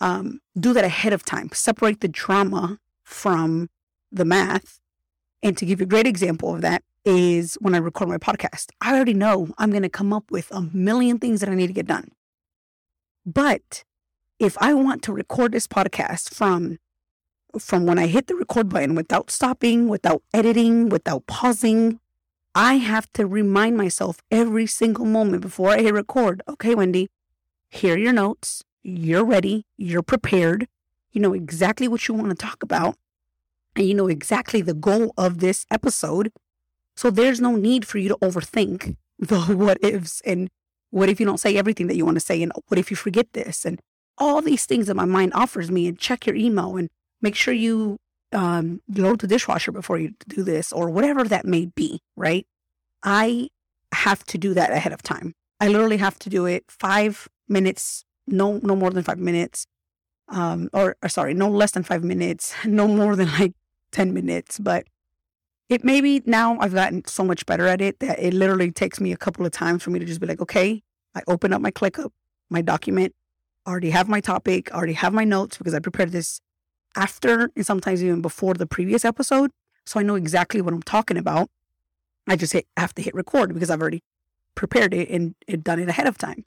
um, 0.00 0.40
do 0.58 0.72
that 0.72 0.84
ahead 0.84 1.12
of 1.12 1.24
time, 1.24 1.50
separate 1.52 2.00
the 2.00 2.08
drama 2.08 2.78
from 3.04 3.68
the 4.10 4.24
math. 4.24 4.80
And 5.42 5.56
to 5.56 5.64
give 5.64 5.80
you 5.80 5.84
a 5.84 5.88
great 5.88 6.06
example 6.06 6.54
of 6.54 6.60
that 6.62 6.82
is 7.04 7.56
when 7.60 7.74
I 7.74 7.78
record 7.78 8.08
my 8.08 8.18
podcast. 8.18 8.70
I 8.80 8.94
already 8.94 9.14
know 9.14 9.48
I'm 9.58 9.70
going 9.70 9.82
to 9.82 9.88
come 9.88 10.12
up 10.12 10.30
with 10.30 10.50
a 10.50 10.60
million 10.60 11.18
things 11.18 11.40
that 11.40 11.48
I 11.48 11.54
need 11.54 11.68
to 11.68 11.72
get 11.72 11.86
done. 11.86 12.10
But 13.24 13.84
if 14.40 14.56
I 14.58 14.72
want 14.72 15.02
to 15.02 15.12
record 15.12 15.52
this 15.52 15.68
podcast 15.68 16.34
from 16.34 16.78
from 17.58 17.84
when 17.84 17.98
I 17.98 18.06
hit 18.06 18.26
the 18.26 18.36
record 18.36 18.68
button 18.68 18.94
without 18.94 19.30
stopping, 19.30 19.88
without 19.88 20.22
editing, 20.32 20.88
without 20.88 21.26
pausing, 21.26 21.98
I 22.54 22.74
have 22.74 23.12
to 23.14 23.26
remind 23.26 23.76
myself 23.76 24.22
every 24.30 24.66
single 24.66 25.04
moment 25.04 25.42
before 25.42 25.70
I 25.70 25.82
hit 25.82 25.92
record. 25.92 26.42
Okay, 26.48 26.76
Wendy, 26.76 27.08
here 27.68 27.94
are 27.94 27.98
your 27.98 28.12
notes. 28.12 28.64
You're 28.82 29.24
ready. 29.24 29.66
You're 29.76 30.02
prepared. 30.02 30.68
You 31.10 31.20
know 31.20 31.34
exactly 31.34 31.88
what 31.88 32.06
you 32.06 32.14
want 32.14 32.30
to 32.30 32.36
talk 32.36 32.62
about. 32.62 32.96
And 33.76 33.86
you 33.86 33.94
know 33.94 34.06
exactly 34.06 34.62
the 34.62 34.74
goal 34.74 35.12
of 35.18 35.40
this 35.40 35.66
episode. 35.70 36.32
So 36.94 37.10
there's 37.10 37.40
no 37.40 37.56
need 37.56 37.84
for 37.84 37.98
you 37.98 38.08
to 38.08 38.16
overthink 38.16 38.96
the 39.18 39.40
what 39.40 39.78
ifs 39.82 40.22
and 40.24 40.48
what 40.90 41.08
if 41.08 41.20
you 41.20 41.26
don't 41.26 41.40
say 41.40 41.56
everything 41.56 41.88
that 41.88 41.96
you 41.96 42.04
want 42.04 42.16
to 42.16 42.20
say 42.24 42.42
and 42.42 42.52
what 42.68 42.78
if 42.78 42.90
you 42.90 42.96
forget 42.96 43.32
this 43.32 43.64
and 43.64 43.80
all 44.20 44.42
these 44.42 44.66
things 44.66 44.86
that 44.86 44.94
my 44.94 45.06
mind 45.06 45.32
offers 45.34 45.70
me 45.70 45.88
and 45.88 45.98
check 45.98 46.26
your 46.26 46.36
email 46.36 46.76
and 46.76 46.90
make 47.22 47.34
sure 47.34 47.54
you 47.54 47.96
um, 48.32 48.80
load 48.94 49.20
the 49.20 49.26
dishwasher 49.26 49.72
before 49.72 49.98
you 49.98 50.14
do 50.28 50.44
this 50.44 50.72
or 50.72 50.90
whatever 50.90 51.24
that 51.24 51.46
may 51.46 51.66
be, 51.66 52.00
right? 52.16 52.46
I 53.02 53.48
have 53.92 54.24
to 54.26 54.38
do 54.38 54.54
that 54.54 54.70
ahead 54.70 54.92
of 54.92 55.02
time. 55.02 55.34
I 55.58 55.68
literally 55.68 55.96
have 55.96 56.18
to 56.20 56.30
do 56.30 56.46
it 56.46 56.64
five 56.68 57.28
minutes, 57.48 58.04
no, 58.26 58.60
no 58.62 58.76
more 58.76 58.90
than 58.90 59.02
five 59.02 59.18
minutes, 59.18 59.66
um, 60.28 60.70
or, 60.72 60.96
or 61.02 61.08
sorry, 61.08 61.34
no 61.34 61.48
less 61.48 61.72
than 61.72 61.82
five 61.82 62.04
minutes, 62.04 62.54
no 62.64 62.86
more 62.86 63.16
than 63.16 63.32
like 63.32 63.54
10 63.92 64.14
minutes. 64.14 64.58
But 64.58 64.86
it 65.68 65.82
maybe 65.82 66.22
now 66.26 66.58
I've 66.60 66.74
gotten 66.74 67.04
so 67.06 67.24
much 67.24 67.46
better 67.46 67.66
at 67.66 67.80
it 67.80 68.00
that 68.00 68.18
it 68.18 68.34
literally 68.34 68.70
takes 68.70 69.00
me 69.00 69.12
a 69.12 69.16
couple 69.16 69.46
of 69.46 69.52
times 69.52 69.82
for 69.82 69.90
me 69.90 69.98
to 69.98 70.04
just 70.04 70.20
be 70.20 70.26
like, 70.26 70.40
okay, 70.40 70.82
I 71.14 71.22
open 71.26 71.52
up 71.52 71.60
my 71.60 71.70
ClickUp, 71.70 72.10
my 72.50 72.60
document, 72.60 73.14
already 73.66 73.90
have 73.90 74.08
my 74.08 74.20
topic, 74.20 74.72
already 74.72 74.94
have 74.94 75.12
my 75.12 75.24
notes 75.24 75.58
because 75.58 75.74
I 75.74 75.78
prepared 75.78 76.12
this 76.12 76.40
after 76.96 77.50
and 77.54 77.64
sometimes 77.64 78.02
even 78.02 78.22
before 78.22 78.54
the 78.54 78.66
previous 78.66 79.04
episode. 79.04 79.50
So 79.86 80.00
I 80.00 80.02
know 80.02 80.14
exactly 80.14 80.60
what 80.60 80.74
I'm 80.74 80.82
talking 80.82 81.16
about. 81.16 81.50
I 82.26 82.36
just 82.36 82.52
hit, 82.52 82.66
have 82.76 82.94
to 82.94 83.02
hit 83.02 83.14
record 83.14 83.54
because 83.54 83.70
I've 83.70 83.80
already 83.80 84.02
prepared 84.54 84.94
it 84.94 85.08
and, 85.08 85.34
and 85.48 85.64
done 85.64 85.80
it 85.80 85.88
ahead 85.88 86.06
of 86.06 86.18
time. 86.18 86.44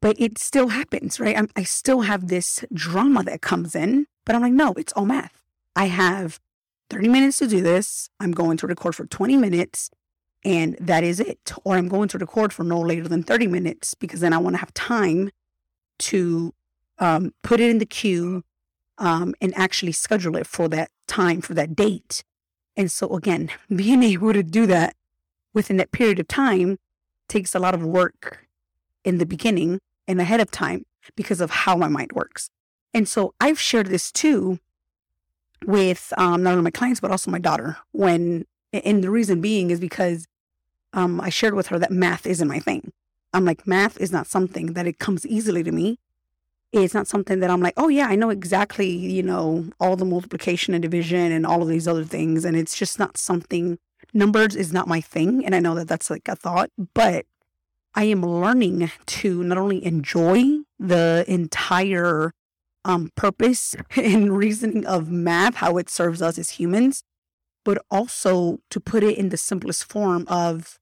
But 0.00 0.20
it 0.20 0.38
still 0.38 0.68
happens, 0.68 1.18
right? 1.18 1.36
I'm, 1.36 1.48
I 1.56 1.62
still 1.62 2.02
have 2.02 2.28
this 2.28 2.64
drama 2.72 3.24
that 3.24 3.40
comes 3.40 3.74
in, 3.74 4.06
but 4.24 4.34
I'm 4.34 4.42
like, 4.42 4.52
no, 4.52 4.72
it's 4.74 4.92
all 4.92 5.06
math. 5.06 5.42
I 5.74 5.86
have 5.86 6.38
30 6.90 7.08
minutes 7.08 7.38
to 7.38 7.48
do 7.48 7.62
this. 7.62 8.08
I'm 8.20 8.32
going 8.32 8.56
to 8.58 8.66
record 8.66 8.94
for 8.94 9.06
20 9.06 9.36
minutes 9.36 9.90
and 10.44 10.76
that 10.80 11.02
is 11.02 11.18
it. 11.18 11.52
Or 11.64 11.76
I'm 11.76 11.88
going 11.88 12.08
to 12.08 12.18
record 12.18 12.52
for 12.52 12.62
no 12.62 12.80
later 12.80 13.08
than 13.08 13.22
30 13.22 13.48
minutes 13.48 13.94
because 13.94 14.20
then 14.20 14.32
I 14.32 14.38
want 14.38 14.54
to 14.54 14.60
have 14.60 14.72
time 14.74 15.30
to 15.98 16.52
um, 16.98 17.32
put 17.42 17.60
it 17.60 17.70
in 17.70 17.78
the 17.78 17.86
queue 17.86 18.42
um, 18.98 19.34
and 19.40 19.56
actually 19.56 19.92
schedule 19.92 20.36
it 20.36 20.46
for 20.46 20.68
that 20.68 20.90
time, 21.06 21.40
for 21.40 21.54
that 21.54 21.76
date. 21.76 22.22
And 22.76 22.90
so, 22.90 23.14
again, 23.14 23.50
being 23.74 24.02
able 24.02 24.32
to 24.32 24.42
do 24.42 24.66
that 24.66 24.94
within 25.54 25.76
that 25.78 25.92
period 25.92 26.18
of 26.18 26.28
time 26.28 26.78
takes 27.28 27.54
a 27.54 27.58
lot 27.58 27.74
of 27.74 27.82
work 27.82 28.46
in 29.04 29.18
the 29.18 29.26
beginning 29.26 29.80
and 30.08 30.20
ahead 30.20 30.40
of 30.40 30.50
time 30.50 30.84
because 31.16 31.40
of 31.40 31.50
how 31.50 31.76
my 31.76 31.88
mind 31.88 32.12
works. 32.12 32.50
And 32.94 33.08
so, 33.08 33.34
I've 33.40 33.60
shared 33.60 33.88
this 33.88 34.10
too 34.10 34.58
with 35.64 36.12
um, 36.16 36.42
not 36.42 36.52
only 36.52 36.64
my 36.64 36.70
clients, 36.70 37.00
but 37.00 37.10
also 37.10 37.30
my 37.30 37.38
daughter. 37.38 37.78
When, 37.92 38.44
and 38.72 39.02
the 39.02 39.10
reason 39.10 39.40
being 39.40 39.70
is 39.70 39.80
because 39.80 40.26
um, 40.92 41.20
I 41.20 41.28
shared 41.28 41.54
with 41.54 41.68
her 41.68 41.78
that 41.78 41.90
math 41.90 42.26
isn't 42.26 42.48
my 42.48 42.58
thing. 42.58 42.92
I'm 43.36 43.44
like, 43.44 43.66
math 43.66 44.00
is 44.00 44.10
not 44.10 44.26
something 44.26 44.72
that 44.72 44.86
it 44.86 44.98
comes 44.98 45.26
easily 45.26 45.62
to 45.62 45.70
me. 45.70 45.98
It's 46.72 46.94
not 46.94 47.06
something 47.06 47.40
that 47.40 47.50
I'm 47.50 47.60
like, 47.60 47.74
oh 47.76 47.88
yeah, 47.88 48.06
I 48.06 48.16
know 48.16 48.30
exactly, 48.30 48.88
you 48.88 49.22
know, 49.22 49.66
all 49.78 49.94
the 49.94 50.06
multiplication 50.06 50.72
and 50.72 50.80
division 50.80 51.32
and 51.32 51.44
all 51.44 51.60
of 51.60 51.68
these 51.68 51.86
other 51.86 52.04
things. 52.04 52.46
And 52.46 52.56
it's 52.56 52.78
just 52.78 52.98
not 52.98 53.18
something, 53.18 53.78
numbers 54.14 54.56
is 54.56 54.72
not 54.72 54.88
my 54.88 55.02
thing. 55.02 55.44
And 55.44 55.54
I 55.54 55.60
know 55.60 55.74
that 55.74 55.86
that's 55.86 56.08
like 56.08 56.28
a 56.28 56.34
thought, 56.34 56.70
but 56.94 57.26
I 57.94 58.04
am 58.04 58.22
learning 58.22 58.90
to 59.04 59.44
not 59.44 59.58
only 59.58 59.84
enjoy 59.84 60.60
the 60.78 61.22
entire 61.28 62.32
um, 62.86 63.10
purpose 63.16 63.76
and 63.96 64.34
reasoning 64.34 64.86
of 64.86 65.10
math, 65.10 65.56
how 65.56 65.76
it 65.76 65.90
serves 65.90 66.22
us 66.22 66.38
as 66.38 66.50
humans, 66.50 67.04
but 67.66 67.84
also 67.90 68.60
to 68.70 68.80
put 68.80 69.02
it 69.02 69.18
in 69.18 69.28
the 69.28 69.36
simplest 69.36 69.84
form 69.84 70.24
of 70.28 70.78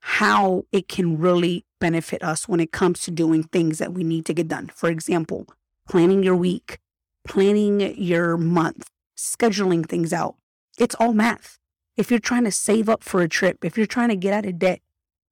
how 0.00 0.64
it 0.72 0.88
can 0.88 1.18
really 1.18 1.65
benefit 1.80 2.22
us 2.22 2.48
when 2.48 2.60
it 2.60 2.72
comes 2.72 3.00
to 3.00 3.10
doing 3.10 3.44
things 3.44 3.78
that 3.78 3.92
we 3.92 4.04
need 4.04 4.24
to 4.26 4.34
get 4.34 4.48
done. 4.48 4.70
For 4.74 4.88
example, 4.88 5.46
planning 5.88 6.22
your 6.22 6.36
week, 6.36 6.78
planning 7.26 7.80
your 7.80 8.36
month, 8.36 8.88
scheduling 9.16 9.86
things 9.86 10.12
out. 10.12 10.36
It's 10.78 10.94
all 10.96 11.12
math. 11.12 11.58
If 11.96 12.10
you're 12.10 12.20
trying 12.20 12.44
to 12.44 12.50
save 12.50 12.88
up 12.88 13.02
for 13.02 13.22
a 13.22 13.28
trip, 13.28 13.64
if 13.64 13.76
you're 13.76 13.86
trying 13.86 14.10
to 14.10 14.16
get 14.16 14.32
out 14.32 14.46
of 14.46 14.58
debt, 14.58 14.80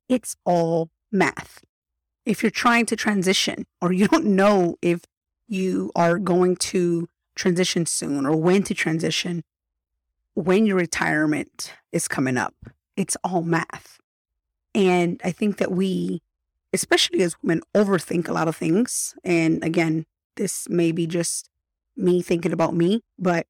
it's 0.08 0.36
all 0.44 0.90
math. 1.12 1.62
If 2.24 2.42
you're 2.42 2.50
trying 2.50 2.86
to 2.86 2.96
transition 2.96 3.66
or 3.80 3.92
you 3.92 4.08
don't 4.12 4.26
know 4.26 4.76
if 4.80 5.02
you 5.46 5.92
are 5.94 6.18
going 6.18 6.56
to 6.56 7.08
transition 7.34 7.84
soon 7.86 8.26
or 8.26 8.36
when 8.36 8.62
to 8.64 8.74
transition, 8.74 9.42
when 10.34 10.66
your 10.66 10.76
retirement 10.76 11.74
is 11.92 12.08
coming 12.08 12.36
up, 12.36 12.54
it's 12.96 13.16
all 13.22 13.42
math. 13.42 13.98
And 14.74 15.20
I 15.24 15.30
think 15.30 15.58
that 15.58 15.70
we, 15.70 16.22
especially 16.74 17.22
as 17.22 17.36
women, 17.40 17.62
overthink 17.74 18.28
a 18.28 18.32
lot 18.32 18.48
of 18.48 18.56
things. 18.56 19.14
And 19.22 19.62
again, 19.64 20.04
this 20.36 20.68
may 20.68 20.90
be 20.92 21.06
just 21.06 21.48
me 21.96 22.20
thinking 22.20 22.52
about 22.52 22.74
me, 22.74 23.00
but 23.18 23.46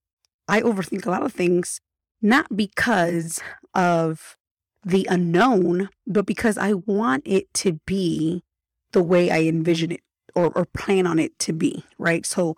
I 0.47 0.61
overthink 0.61 1.07
a 1.07 1.11
lot 1.11 1.23
of 1.23 1.33
things, 1.33 1.81
not 2.21 2.55
because 2.55 3.41
of 3.75 4.37
the 4.85 5.09
unknown, 5.11 5.89
but 6.07 6.27
because 6.27 6.59
I 6.59 6.75
want 6.75 7.23
it 7.27 7.53
to 7.55 7.81
be 7.87 8.45
the 8.93 9.03
way 9.03 9.31
I 9.31 9.41
envision 9.45 9.93
it 9.93 10.01
or, 10.35 10.53
or 10.55 10.67
plan 10.67 11.07
on 11.07 11.19
it 11.19 11.39
to 11.41 11.55
be, 11.55 11.85
right? 11.99 12.27
So, 12.27 12.57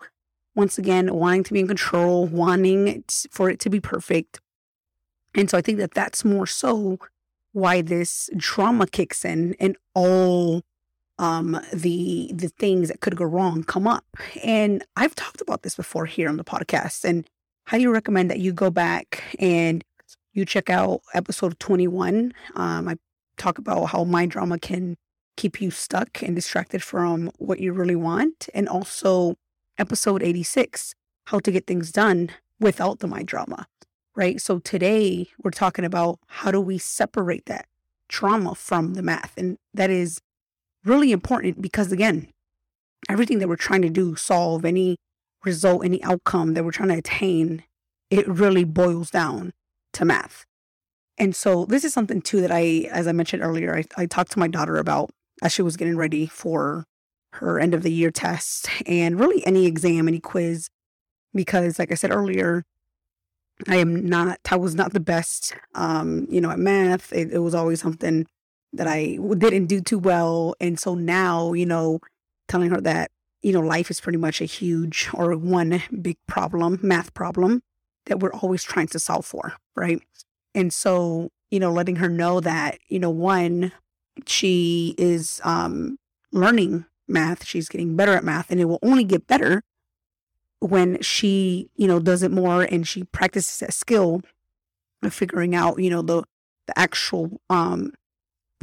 once 0.53 0.77
again, 0.77 1.13
wanting 1.13 1.43
to 1.45 1.53
be 1.53 1.59
in 1.61 1.67
control, 1.67 2.25
wanting 2.25 2.87
it, 2.87 3.25
for 3.31 3.49
it 3.49 3.59
to 3.61 3.69
be 3.69 3.79
perfect. 3.79 4.41
And 5.35 5.49
so 5.49 5.57
I 5.57 5.61
think 5.61 5.77
that 5.77 5.93
that's 5.93 6.25
more 6.25 6.47
so 6.47 6.97
why 7.57 7.81
this 7.81 8.29
trauma 8.37 8.85
kicks 8.85 9.25
in 9.25 9.55
and 9.59 9.75
all 9.95 10.61
um, 11.17 11.59
the 11.73 12.29
the 12.31 12.49
things 12.49 12.87
that 12.89 12.99
could 12.99 13.15
go 13.15 13.25
wrong 13.25 13.63
come 13.63 13.87
up. 13.87 14.05
And 14.43 14.85
I've 14.95 15.15
talked 15.15 15.41
about 15.41 15.63
this 15.63 15.75
before 15.75 16.05
here 16.05 16.29
on 16.29 16.37
the 16.37 16.43
podcast 16.43 17.03
and 17.03 17.27
highly 17.65 17.87
recommend 17.87 18.29
that 18.29 18.39
you 18.39 18.53
go 18.53 18.69
back 18.69 19.23
and 19.39 19.83
you 20.33 20.45
check 20.45 20.69
out 20.69 21.01
episode 21.15 21.59
21. 21.59 22.31
Um, 22.53 22.87
I 22.87 22.97
talk 23.37 23.57
about 23.57 23.85
how 23.85 24.03
mind 24.03 24.31
drama 24.31 24.59
can 24.59 24.95
keep 25.35 25.59
you 25.59 25.71
stuck 25.71 26.21
and 26.21 26.35
distracted 26.35 26.83
from 26.83 27.31
what 27.39 27.59
you 27.59 27.73
really 27.73 27.95
want. 27.95 28.49
And 28.53 28.69
also 28.69 29.35
episode 29.79 30.21
86, 30.21 30.93
how 31.25 31.39
to 31.39 31.51
get 31.51 31.65
things 31.65 31.91
done 31.91 32.29
without 32.59 32.99
the 32.99 33.07
mind 33.07 33.27
drama 33.27 33.65
right? 34.17 34.41
So 34.41 34.57
today 34.59 35.27
we're 35.43 35.51
talking 35.51 35.85
about 35.85 36.19
how 36.25 36.51
do 36.51 36.59
we 36.59 36.79
separate 36.79 37.45
that 37.45 37.67
trauma 38.09 38.55
from 38.55 38.95
the 38.95 39.03
math? 39.03 39.33
And 39.37 39.57
that 39.75 39.91
is 39.91 40.19
really 40.83 41.11
important 41.11 41.61
because, 41.61 41.91
again, 41.91 42.27
everything 43.07 43.37
that 43.39 43.47
we're 43.47 43.55
trying 43.55 43.83
to 43.83 43.89
do, 43.89 44.15
solve 44.15 44.65
any 44.65 44.97
result, 45.45 45.85
any 45.85 46.03
outcome 46.03 46.55
that 46.55 46.65
we're 46.65 46.71
trying 46.71 46.89
to 46.89 46.97
attain, 46.97 47.63
it 48.09 48.27
really 48.27 48.63
boils 48.63 49.11
down 49.11 49.53
to 49.93 50.03
math. 50.03 50.45
And 51.19 51.35
so 51.35 51.65
this 51.65 51.85
is 51.85 51.93
something 51.93 52.21
too 52.21 52.41
that 52.41 52.51
I, 52.51 52.89
as 52.91 53.07
I 53.07 53.11
mentioned 53.11 53.43
earlier, 53.43 53.77
I, 53.77 53.83
I 54.01 54.05
talked 54.07 54.31
to 54.31 54.39
my 54.39 54.47
daughter 54.47 54.77
about 54.77 55.11
as 55.43 55.51
she 55.51 55.61
was 55.61 55.77
getting 55.77 55.95
ready 55.95 56.25
for 56.25 56.85
her 57.33 57.59
end 57.59 57.75
of 57.75 57.83
the 57.83 57.91
year 57.91 58.09
test 58.09 58.67
and 58.87 59.19
really 59.19 59.45
any 59.45 59.67
exam, 59.67 60.07
any 60.07 60.19
quiz, 60.19 60.69
because 61.35 61.77
like 61.77 61.91
I 61.91 61.95
said 61.95 62.11
earlier, 62.11 62.63
I 63.67 63.77
am 63.77 64.05
not, 64.05 64.39
I 64.51 64.55
was 64.55 64.75
not 64.75 64.93
the 64.93 64.99
best, 64.99 65.55
um, 65.73 66.27
you 66.29 66.39
know, 66.39 66.51
at 66.51 66.59
math. 66.59 67.11
It, 67.11 67.31
it 67.31 67.39
was 67.39 67.55
always 67.55 67.81
something 67.81 68.27
that 68.73 68.87
I 68.87 69.17
didn't 69.37 69.65
do 69.65 69.81
too 69.81 69.97
well. 69.97 70.55
And 70.59 70.79
so 70.79 70.93
now, 70.93 71.53
you 71.53 71.65
know, 71.65 71.99
telling 72.47 72.69
her 72.69 72.81
that, 72.81 73.11
you 73.41 73.53
know, 73.53 73.61
life 73.61 73.89
is 73.89 74.01
pretty 74.01 74.17
much 74.17 74.41
a 74.41 74.45
huge 74.45 75.09
or 75.13 75.35
one 75.35 75.81
big 76.01 76.17
problem, 76.27 76.79
math 76.83 77.13
problem 77.13 77.63
that 78.05 78.19
we're 78.19 78.33
always 78.33 78.63
trying 78.63 78.87
to 78.87 78.99
solve 78.99 79.25
for. 79.25 79.53
Right. 79.75 80.01
And 80.53 80.71
so, 80.73 81.29
you 81.49 81.59
know, 81.59 81.71
letting 81.71 81.97
her 81.97 82.09
know 82.09 82.39
that, 82.41 82.77
you 82.87 82.99
know, 82.99 83.09
one, 83.09 83.71
she 84.25 84.95
is 84.97 85.41
um, 85.43 85.97
learning 86.31 86.85
math, 87.07 87.45
she's 87.45 87.69
getting 87.69 87.95
better 87.95 88.13
at 88.13 88.23
math, 88.23 88.51
and 88.51 88.59
it 88.59 88.65
will 88.65 88.79
only 88.83 89.03
get 89.03 89.27
better 89.27 89.63
when 90.59 91.01
she, 91.01 91.69
you 91.75 91.87
know, 91.87 91.99
does 91.99 92.23
it 92.23 92.31
more 92.31 92.63
and 92.63 92.87
she 92.87 93.03
practices 93.03 93.59
that 93.59 93.73
skill 93.73 94.21
of 95.03 95.13
figuring 95.13 95.55
out, 95.55 95.79
you 95.79 95.89
know, 95.89 96.01
the 96.01 96.23
the 96.67 96.77
actual 96.77 97.39
um 97.49 97.93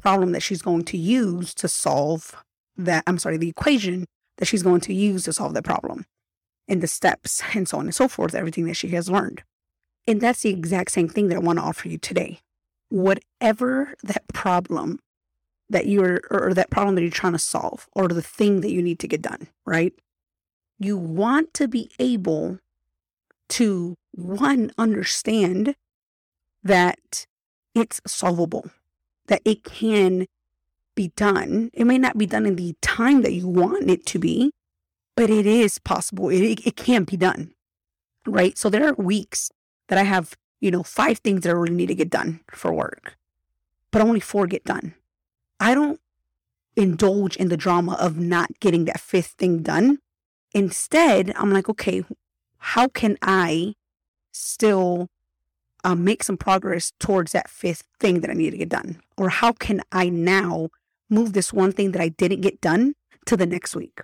problem 0.03 0.33
that 0.33 0.43
she's 0.43 0.61
going 0.61 0.85
to 0.85 0.99
use 0.99 1.55
to 1.55 1.69
solve 1.69 2.35
that 2.77 3.05
I'm 3.07 3.19
sorry, 3.19 3.37
the 3.37 3.49
equation 3.49 4.07
that 4.39 4.47
she's 4.47 4.63
going 4.63 4.81
to 4.83 4.95
use 4.95 5.25
to 5.25 5.33
solve 5.33 5.55
that 5.55 5.65
problem 5.65 6.05
and 6.69 6.83
the 6.83 6.87
steps 6.87 7.43
and 7.55 7.69
so 7.69 7.79
on 7.79 7.87
and 7.87 7.95
so 7.95 8.09
forth, 8.09 8.35
everything 8.35 8.67
that 8.67 8.75
she 8.75 8.89
has 8.89 9.09
learned. 9.09 9.43
And 10.07 10.21
that's 10.21 10.43
the 10.43 10.51
exact 10.51 10.91
same 10.91 11.09
thing 11.09 11.29
that 11.29 11.37
I 11.37 11.41
want 11.41 11.59
to 11.59 11.65
offer 11.65 11.89
you 11.89 11.99
today. 11.99 12.41
Whatever 12.91 13.95
that 14.03 14.29
problem 14.33 15.01
that 15.71 15.87
you're, 15.87 16.21
or 16.31 16.53
that 16.53 16.71
problem 16.71 16.95
that 16.95 17.03
you're 17.03 17.11
trying 17.11 17.33
to 17.33 17.39
solve, 17.39 17.89
or 17.93 18.09
the 18.09 18.23
thing 18.23 18.61
that 18.61 18.71
you 18.71 18.83
need 18.83 18.99
to 18.99 19.09
get 19.09 19.23
done, 19.23 19.49
right? 19.65 19.95
You 20.79 20.97
want 20.97 21.55
to 21.55 21.69
be 21.69 21.91
able 21.99 22.59
to, 23.51 23.97
one, 24.13 24.71
understand 24.77 25.77
that 26.63 27.27
it's 27.75 28.01
solvable, 28.07 28.71
that 29.27 29.43
it 29.45 29.65
can 29.65 30.27
be 30.95 31.13
done. 31.17 31.71
It 31.75 31.85
may 31.85 31.99
not 31.99 32.17
be 32.17 32.27
done 32.27 32.47
in 32.47 32.57
the 32.57 32.75
time 32.81 33.23
that 33.23 33.33
you 33.33 33.49
want 33.49 33.91
it 33.91 34.07
to 34.07 34.19
be, 34.19 34.53
but 35.17 35.31
it 35.31 35.47
is 35.47 35.79
possible. 35.79 36.29
It, 36.31 36.67
it 36.67 36.77
can 36.77 37.05
be 37.05 37.17
done. 37.17 37.53
Right. 38.27 38.57
So 38.57 38.71
there 38.71 38.89
are 38.89 38.95
weeks 38.95 39.51
that 39.89 39.99
I 39.99 40.05
have, 40.05 40.37
you 40.61 40.71
know, 40.71 40.83
five 40.83 41.19
things 41.19 41.43
that 41.43 41.51
I 41.51 41.53
really 41.53 41.75
need 41.75 41.89
to 41.89 41.95
get 41.95 42.11
done 42.11 42.41
for 42.51 42.73
work, 42.73 43.17
but 43.91 44.01
only 44.01 44.21
four 44.21 44.47
get 44.47 44.65
done. 44.65 44.95
I 45.61 45.75
don't 45.75 46.01
indulge 46.77 47.37
in 47.37 47.49
the 47.49 47.57
drama 47.57 47.95
of 47.95 48.19
not 48.19 48.59
getting 48.61 48.87
that 48.87 49.01
fifth 49.01 49.35
thing 49.39 49.63
done. 49.63 49.99
Instead, 50.55 51.33
I'm 51.37 51.53
like, 51.53 51.69
okay, 51.69 52.05
how 52.59 52.89
can 52.89 53.19
I 53.21 53.75
still 54.33 55.09
uh, 55.83 55.95
make 55.95 56.23
some 56.23 56.37
progress 56.37 56.93
towards 56.99 57.33
that 57.33 57.51
fifth 57.51 57.85
thing 58.01 58.21
that 58.21 58.31
I 58.31 58.35
need 58.35 58.51
to 58.51 58.57
get 58.57 58.69
done? 58.69 59.01
Or 59.19 59.29
how 59.29 59.53
can 59.53 59.83
I 59.93 60.09
now 60.09 60.69
move 61.11 61.33
this 61.33 61.53
one 61.53 61.73
thing 61.73 61.93
that 61.93 62.01
I 62.01 62.09
didn't 62.09 62.41
get 62.41 62.61
done 62.61 62.95
to 63.27 63.37
the 63.37 63.47
next 63.47 63.77
week? 63.77 64.01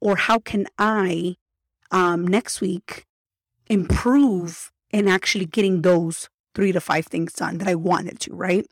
Or 0.00 0.16
how 0.16 0.38
can 0.38 0.66
I 0.78 1.36
um, 1.90 2.26
next 2.26 2.60
week 2.60 3.04
improve 3.68 4.72
in 4.90 5.08
actually 5.08 5.46
getting 5.46 5.82
those 5.82 6.28
three 6.54 6.72
to 6.72 6.80
five 6.80 7.06
things 7.06 7.32
done 7.32 7.58
that 7.58 7.68
I 7.68 7.74
wanted 7.74 8.20
to, 8.20 8.34
right? 8.34 8.66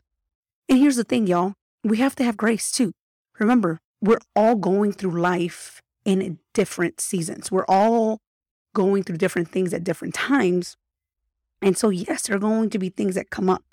And 0.69 0.79
here's 0.79 0.95
the 0.97 1.03
thing, 1.03 1.27
y'all 1.27 1.53
we 1.85 1.97
have 1.97 2.15
to 2.15 2.23
have 2.23 2.35
grace 2.35 2.71
too. 2.71 2.91
Remember, 3.39 3.79
we're 4.01 4.19
all 4.35 4.55
going 4.55 4.91
through 4.91 5.21
life 5.21 5.81
in 6.05 6.39
different 6.53 7.01
seasons. 7.01 7.51
We're 7.51 7.65
all 7.67 8.21
going 8.73 9.03
through 9.03 9.17
different 9.17 9.49
things 9.49 9.73
at 9.73 9.83
different 9.83 10.13
times. 10.13 10.77
And 11.61 11.77
so, 11.77 11.89
yes, 11.89 12.27
there 12.27 12.35
are 12.35 12.39
going 12.39 12.69
to 12.69 12.79
be 12.79 12.89
things 12.89 13.15
that 13.15 13.31
come 13.31 13.49
up. 13.49 13.63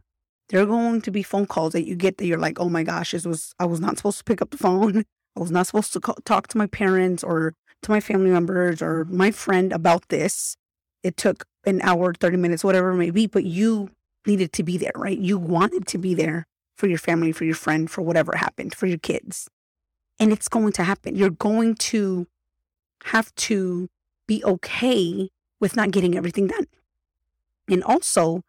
There 0.48 0.62
are 0.62 0.66
going 0.66 1.02
to 1.02 1.10
be 1.10 1.22
phone 1.22 1.46
calls 1.46 1.72
that 1.74 1.86
you 1.86 1.94
get 1.94 2.18
that 2.18 2.26
you're 2.26 2.38
like, 2.38 2.58
oh 2.58 2.68
my 2.68 2.82
gosh, 2.82 3.12
this 3.12 3.26
was, 3.26 3.54
I 3.58 3.66
was 3.66 3.80
not 3.80 3.98
supposed 3.98 4.18
to 4.18 4.24
pick 4.24 4.42
up 4.42 4.50
the 4.50 4.58
phone. 4.58 5.04
I 5.36 5.40
was 5.40 5.50
not 5.50 5.66
supposed 5.66 5.92
to 5.94 6.00
call, 6.00 6.16
talk 6.24 6.48
to 6.48 6.58
my 6.58 6.66
parents 6.66 7.22
or 7.22 7.54
to 7.82 7.90
my 7.90 8.00
family 8.00 8.30
members 8.30 8.82
or 8.82 9.04
my 9.06 9.30
friend 9.30 9.72
about 9.72 10.08
this. 10.08 10.56
It 11.02 11.16
took 11.16 11.44
an 11.64 11.80
hour, 11.82 12.14
30 12.14 12.36
minutes, 12.36 12.64
whatever 12.64 12.90
it 12.90 12.96
may 12.96 13.10
be, 13.10 13.26
but 13.26 13.44
you 13.44 13.90
needed 14.26 14.52
to 14.54 14.62
be 14.62 14.76
there, 14.76 14.92
right? 14.94 15.18
You 15.18 15.38
wanted 15.38 15.86
to 15.88 15.98
be 15.98 16.14
there 16.14 16.46
for 16.76 16.86
your 16.86 16.98
family, 16.98 17.32
for 17.32 17.44
your 17.44 17.54
friend, 17.54 17.90
for 17.90 18.02
whatever 18.02 18.36
happened, 18.36 18.74
for 18.74 18.86
your 18.86 18.98
kids. 18.98 19.48
And 20.22 20.32
it's 20.32 20.46
going 20.46 20.70
to 20.74 20.84
happen. 20.84 21.16
You're 21.16 21.30
going 21.30 21.74
to 21.74 22.28
have 23.06 23.34
to 23.34 23.88
be 24.28 24.44
okay 24.44 25.30
with 25.58 25.74
not 25.74 25.90
getting 25.90 26.16
everything 26.16 26.46
done. 26.46 26.68
And 27.68 27.82
also 27.82 28.44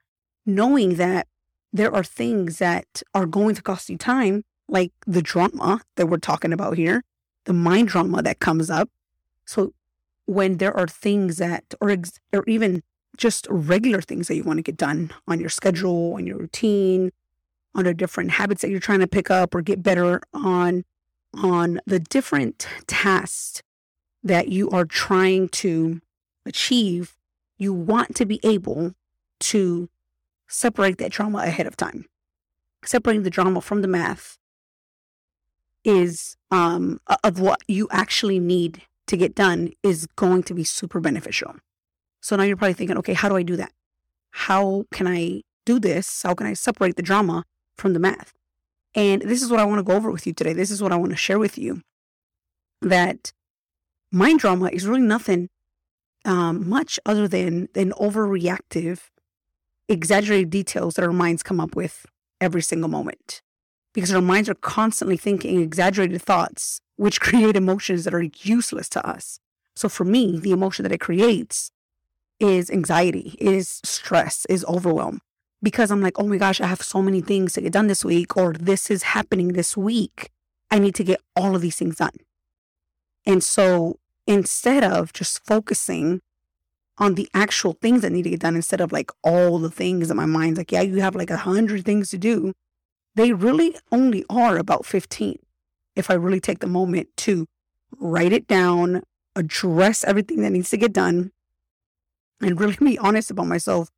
knowing 0.46 0.98
that 0.98 1.26
there 1.72 1.92
are 1.92 2.04
things 2.04 2.60
that 2.60 3.02
are 3.16 3.26
going 3.26 3.56
to 3.56 3.64
cost 3.64 3.90
you 3.90 3.98
time, 3.98 4.44
like 4.70 4.92
the 5.08 5.24
drama 5.24 5.82
that 5.96 6.06
we're 6.06 6.18
talking 6.18 6.54
about 6.54 6.78
here, 6.78 7.02
the 7.46 7.54
mind 7.54 7.88
drama 7.88 8.22
that 8.22 8.38
comes 8.38 8.70
up. 8.70 8.92
So 9.44 9.74
when 10.28 10.58
there 10.58 10.78
are 10.78 10.88
things 10.88 11.38
that, 11.38 11.74
or, 11.82 11.90
ex- 11.90 12.20
or 12.32 12.44
even 12.46 12.84
just 13.18 13.48
regular 13.50 14.00
things 14.00 14.28
that 14.28 14.36
you 14.36 14.44
want 14.44 14.60
to 14.60 14.64
get 14.64 14.78
done 14.78 15.10
on 15.28 15.40
your 15.40 15.50
schedule, 15.50 16.14
on 16.14 16.28
your 16.28 16.38
routine, 16.38 17.10
on 17.74 17.86
the 17.86 17.96
different 17.96 18.30
habits 18.30 18.62
that 18.62 18.70
you're 18.70 18.80
trying 18.80 19.00
to 19.00 19.08
pick 19.08 19.32
up 19.32 19.56
or 19.56 19.64
get 19.64 19.82
better 19.82 20.22
on, 20.36 20.84
on 21.34 21.80
the 21.86 22.00
different 22.00 22.68
tasks 22.88 23.62
that 24.24 24.48
you 24.50 24.70
are 24.70 24.86
trying 24.86 25.50
to 25.50 26.02
achieve, 26.46 27.16
you 27.58 27.74
want 27.74 28.16
to 28.16 28.26
be 28.26 28.40
able 28.44 28.94
to 29.40 29.90
separate 30.48 30.98
that 30.98 31.12
drama 31.12 31.40
ahead 31.40 31.68
of 31.68 31.76
time. 31.76 32.06
Separating 32.86 33.24
the 33.24 33.30
drama 33.30 33.62
from 33.62 33.82
the 33.82 33.88
math 33.88 34.38
is 35.84 36.38
um, 36.52 37.00
of 37.24 37.40
what 37.40 37.62
you 37.68 37.88
actually 37.92 38.40
need 38.40 38.84
to 39.08 39.18
get 39.18 39.36
done 39.36 39.72
is 39.84 40.08
going 40.16 40.44
to 40.44 40.54
be 40.54 40.64
super 40.64 41.00
beneficial. 41.00 41.56
So 42.22 42.36
now 42.36 42.44
you're 42.44 42.58
probably 42.58 42.74
thinking, 42.74 42.98
okay, 42.98 43.14
how 43.14 43.28
do 43.28 43.36
I 43.36 43.44
do 43.44 43.56
that? 43.58 43.72
How 44.32 44.86
can 44.92 45.08
I 45.08 45.42
do 45.66 45.80
this? 45.80 46.24
How 46.24 46.34
can 46.34 46.48
I 46.48 46.54
separate 46.54 46.96
the 46.96 47.02
drama 47.02 47.44
from 47.76 47.94
the 47.94 48.00
math? 48.00 48.34
And 48.96 49.22
this 49.24 49.42
is 49.42 49.50
what 49.50 49.60
I 49.60 49.66
want 49.66 49.80
to 49.80 49.84
go 49.84 49.94
over 49.94 50.12
with 50.12 50.28
you 50.28 50.34
today. 50.34 50.54
This 50.54 50.72
is 50.72 50.82
what 50.82 50.92
I 50.92 50.96
want 50.96 51.12
to 51.12 51.18
share 51.18 51.40
with 51.40 51.58
you 51.58 51.82
that 52.82 53.32
mind 54.12 54.40
drama 54.40 54.70
is 54.72 54.86
really 54.86 55.02
nothing 55.02 55.50
um, 56.26 56.70
much 56.70 57.00
other 57.06 57.28
than 57.28 57.68
than 57.74 57.92
overreactive, 57.94 59.00
exaggerated 59.90 60.50
details 60.50 60.96
that 60.96 61.06
our 61.06 61.14
minds 61.14 61.44
come 61.44 61.60
up 61.60 61.76
with 61.76 62.06
every 62.40 62.62
single 62.62 62.90
moment 62.90 63.42
because 63.94 64.14
our 64.14 64.22
minds 64.22 64.50
are 64.50 64.56
constantly 64.56 65.18
thinking 65.18 65.62
exaggerated 65.62 66.22
thoughts, 66.22 66.80
which 66.96 67.22
create 67.28 67.56
emotions 67.56 68.04
that 68.04 68.14
are 68.14 68.30
useless 68.42 68.90
to 68.90 69.08
us. 69.08 69.40
So 69.76 69.90
for 69.90 70.04
me, 70.04 70.40
the 70.40 70.52
emotion 70.52 70.84
that 70.84 70.92
it 70.92 71.00
creates 71.00 71.72
is 72.40 72.70
anxiety, 72.70 73.36
is 73.40 73.80
stress, 73.84 74.46
is 74.50 74.66
overwhelm. 74.66 75.20
Because 75.64 75.90
I'm 75.90 76.02
like, 76.02 76.20
oh 76.20 76.28
my 76.28 76.38
gosh, 76.38 76.62
I 76.62 76.68
have 76.68 76.84
so 76.84 77.02
many 77.02 77.22
things 77.22 77.54
to 77.54 77.62
get 77.62 77.74
done 77.74 77.88
this 77.88 78.06
week, 78.06 78.38
or 78.38 78.54
this 78.54 78.92
is 78.92 79.04
happening 79.04 79.54
this 79.54 79.76
week. 79.76 80.30
I 80.70 80.78
need 80.78 80.94
to 80.96 81.04
get 81.04 81.22
all 81.36 81.56
of 81.56 81.62
these 81.62 81.78
things 81.78 81.96
done. 81.96 82.18
And 83.26 83.44
so 83.44 83.98
instead 84.28 84.84
of 84.84 85.14
just 85.14 85.44
focusing 85.46 86.22
on 86.98 87.16
the 87.16 87.30
actual 87.34 87.74
things 87.82 88.02
that 88.02 88.12
need 88.12 88.24
to 88.24 88.30
get 88.30 88.42
done, 88.42 88.56
instead 88.56 88.82
of 88.82 88.92
like 88.92 89.10
all 89.24 89.58
the 89.58 89.72
things 89.72 90.10
that 90.10 90.16
my 90.16 90.26
mind's 90.26 90.60
like, 90.60 90.72
yeah, 90.72 90.82
you 90.82 91.02
have 91.02 91.16
like 91.16 91.32
a 91.32 91.38
hundred 91.38 91.86
things 91.86 92.10
to 92.10 92.18
do 92.18 92.54
they 93.16 93.34
really 93.34 93.76
only 93.92 94.26
are 94.30 94.58
about 94.58 94.86
15 94.86 95.38
if 95.96 96.10
I 96.10 96.16
really 96.16 96.40
take 96.40 96.60
the 96.60 96.68
moment 96.68 97.10
to 97.18 97.46
write 98.00 98.34
it 98.34 98.48
down, 98.48 99.04
address 99.36 100.04
everything 100.04 100.42
that 100.42 100.52
needs 100.52 100.72
to 100.72 100.78
get 100.78 100.94
done, 100.94 101.32
and 102.42 102.60
really 102.60 102.76
be 102.80 102.98
honest 102.98 103.30
about 103.30 103.48
myself. 103.48 103.90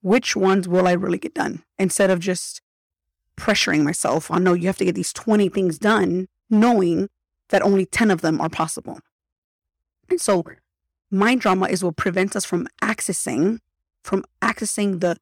Which 0.00 0.36
ones 0.36 0.68
will 0.68 0.86
I 0.86 0.92
really 0.92 1.18
get 1.18 1.34
done 1.34 1.64
instead 1.78 2.10
of 2.10 2.20
just 2.20 2.60
pressuring 3.36 3.82
myself 3.82 4.30
on, 4.30 4.44
no, 4.44 4.52
you 4.52 4.66
have 4.66 4.76
to 4.78 4.84
get 4.84 4.94
these 4.94 5.12
20 5.12 5.48
things 5.48 5.78
done, 5.78 6.28
knowing 6.50 7.08
that 7.48 7.62
only 7.62 7.86
10 7.86 8.10
of 8.10 8.20
them 8.20 8.40
are 8.40 8.48
possible. 8.48 9.00
And 10.08 10.20
so, 10.20 10.44
mind 11.10 11.40
drama 11.40 11.66
is 11.66 11.82
what 11.84 11.96
prevents 11.96 12.36
us 12.36 12.44
from 12.44 12.68
accessing, 12.82 13.58
from 14.02 14.24
accessing 14.42 15.00
the 15.00 15.16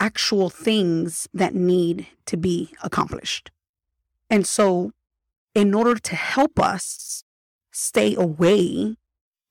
actual 0.00 0.50
things 0.50 1.28
that 1.34 1.54
need 1.54 2.06
to 2.26 2.36
be 2.36 2.74
accomplished. 2.82 3.50
And 4.30 4.46
so, 4.46 4.92
in 5.54 5.74
order 5.74 5.96
to 5.96 6.14
help 6.14 6.60
us 6.60 7.24
stay 7.70 8.14
away 8.14 8.96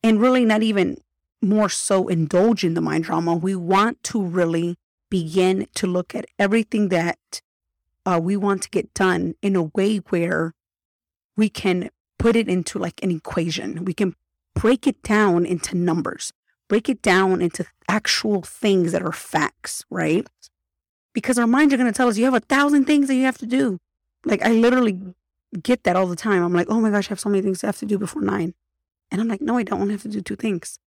and 0.03 0.21
really 0.21 0.45
not 0.45 0.63
even 0.63 0.97
more 1.41 1.69
so 1.69 2.08
indulge 2.08 2.63
in 2.63 2.73
the 2.73 2.82
mind 2.82 3.06
drama, 3.06 3.36
we 3.36 3.56
want 3.56 4.04
to 4.04 4.21
really 4.21 4.78
begin 5.10 5.67
to 5.76 5.88
look 5.88 6.15
at 6.15 6.26
everything 6.38 6.89
that 6.89 7.41
uh, 8.06 8.19
we 8.21 8.36
want 8.36 8.63
to 8.63 8.69
get 8.69 8.93
done 8.93 9.36
in 9.41 9.56
a 9.56 9.63
way 9.63 9.97
where 9.97 10.54
we 11.36 11.50
can 11.50 11.89
put 12.17 12.36
it 12.36 12.47
into 12.47 12.80
like 12.80 13.02
an 13.04 13.12
equation. 13.12 13.86
We 13.86 13.93
can 13.93 14.15
break 14.56 14.88
it 14.88 15.04
down 15.04 15.45
into 15.45 15.76
numbers, 15.76 16.34
break 16.67 16.89
it 16.89 17.02
down 17.02 17.41
into 17.41 17.65
actual 17.88 18.41
things 18.41 18.91
that 18.91 19.04
are 19.04 19.12
facts, 19.12 19.86
right? 19.89 20.28
Because 21.13 21.38
our 21.38 21.47
minds 21.47 21.73
are 21.73 21.78
going 21.78 21.91
to 21.91 21.95
tell 21.95 22.08
us 22.08 22.17
you 22.17 22.26
have 22.26 22.34
a 22.34 22.39
thousand 22.39 22.86
things 22.86 23.08
that 23.08 23.15
you 23.15 23.23
have 23.23 23.38
to 23.39 23.45
do. 23.45 23.80
Like 24.26 24.41
I 24.41 24.52
literally 24.52 25.00
get 25.62 25.84
that 25.84 25.95
all 25.95 26.08
the 26.08 26.15
time. 26.15 26.43
I'm 26.43 26.54
like, 26.54 26.67
oh 26.69 26.82
my 26.82 26.89
gosh, 26.89 27.08
I 27.08 27.10
have 27.10 27.19
so 27.19 27.30
many 27.30 27.41
things 27.41 27.63
I 27.63 27.67
have 27.67 27.78
to 27.80 27.86
do 27.86 27.97
before 27.97 28.21
nine. 28.21 28.54
And 29.12 29.21
I'm 29.21 29.28
like, 29.28 29.41
no, 29.41 29.58
I 29.58 29.63
don't 29.63 29.86
to 29.86 29.91
have 29.91 30.02
to 30.02 30.10
do 30.10 30.21
two 30.21 30.36
things. 30.36 30.80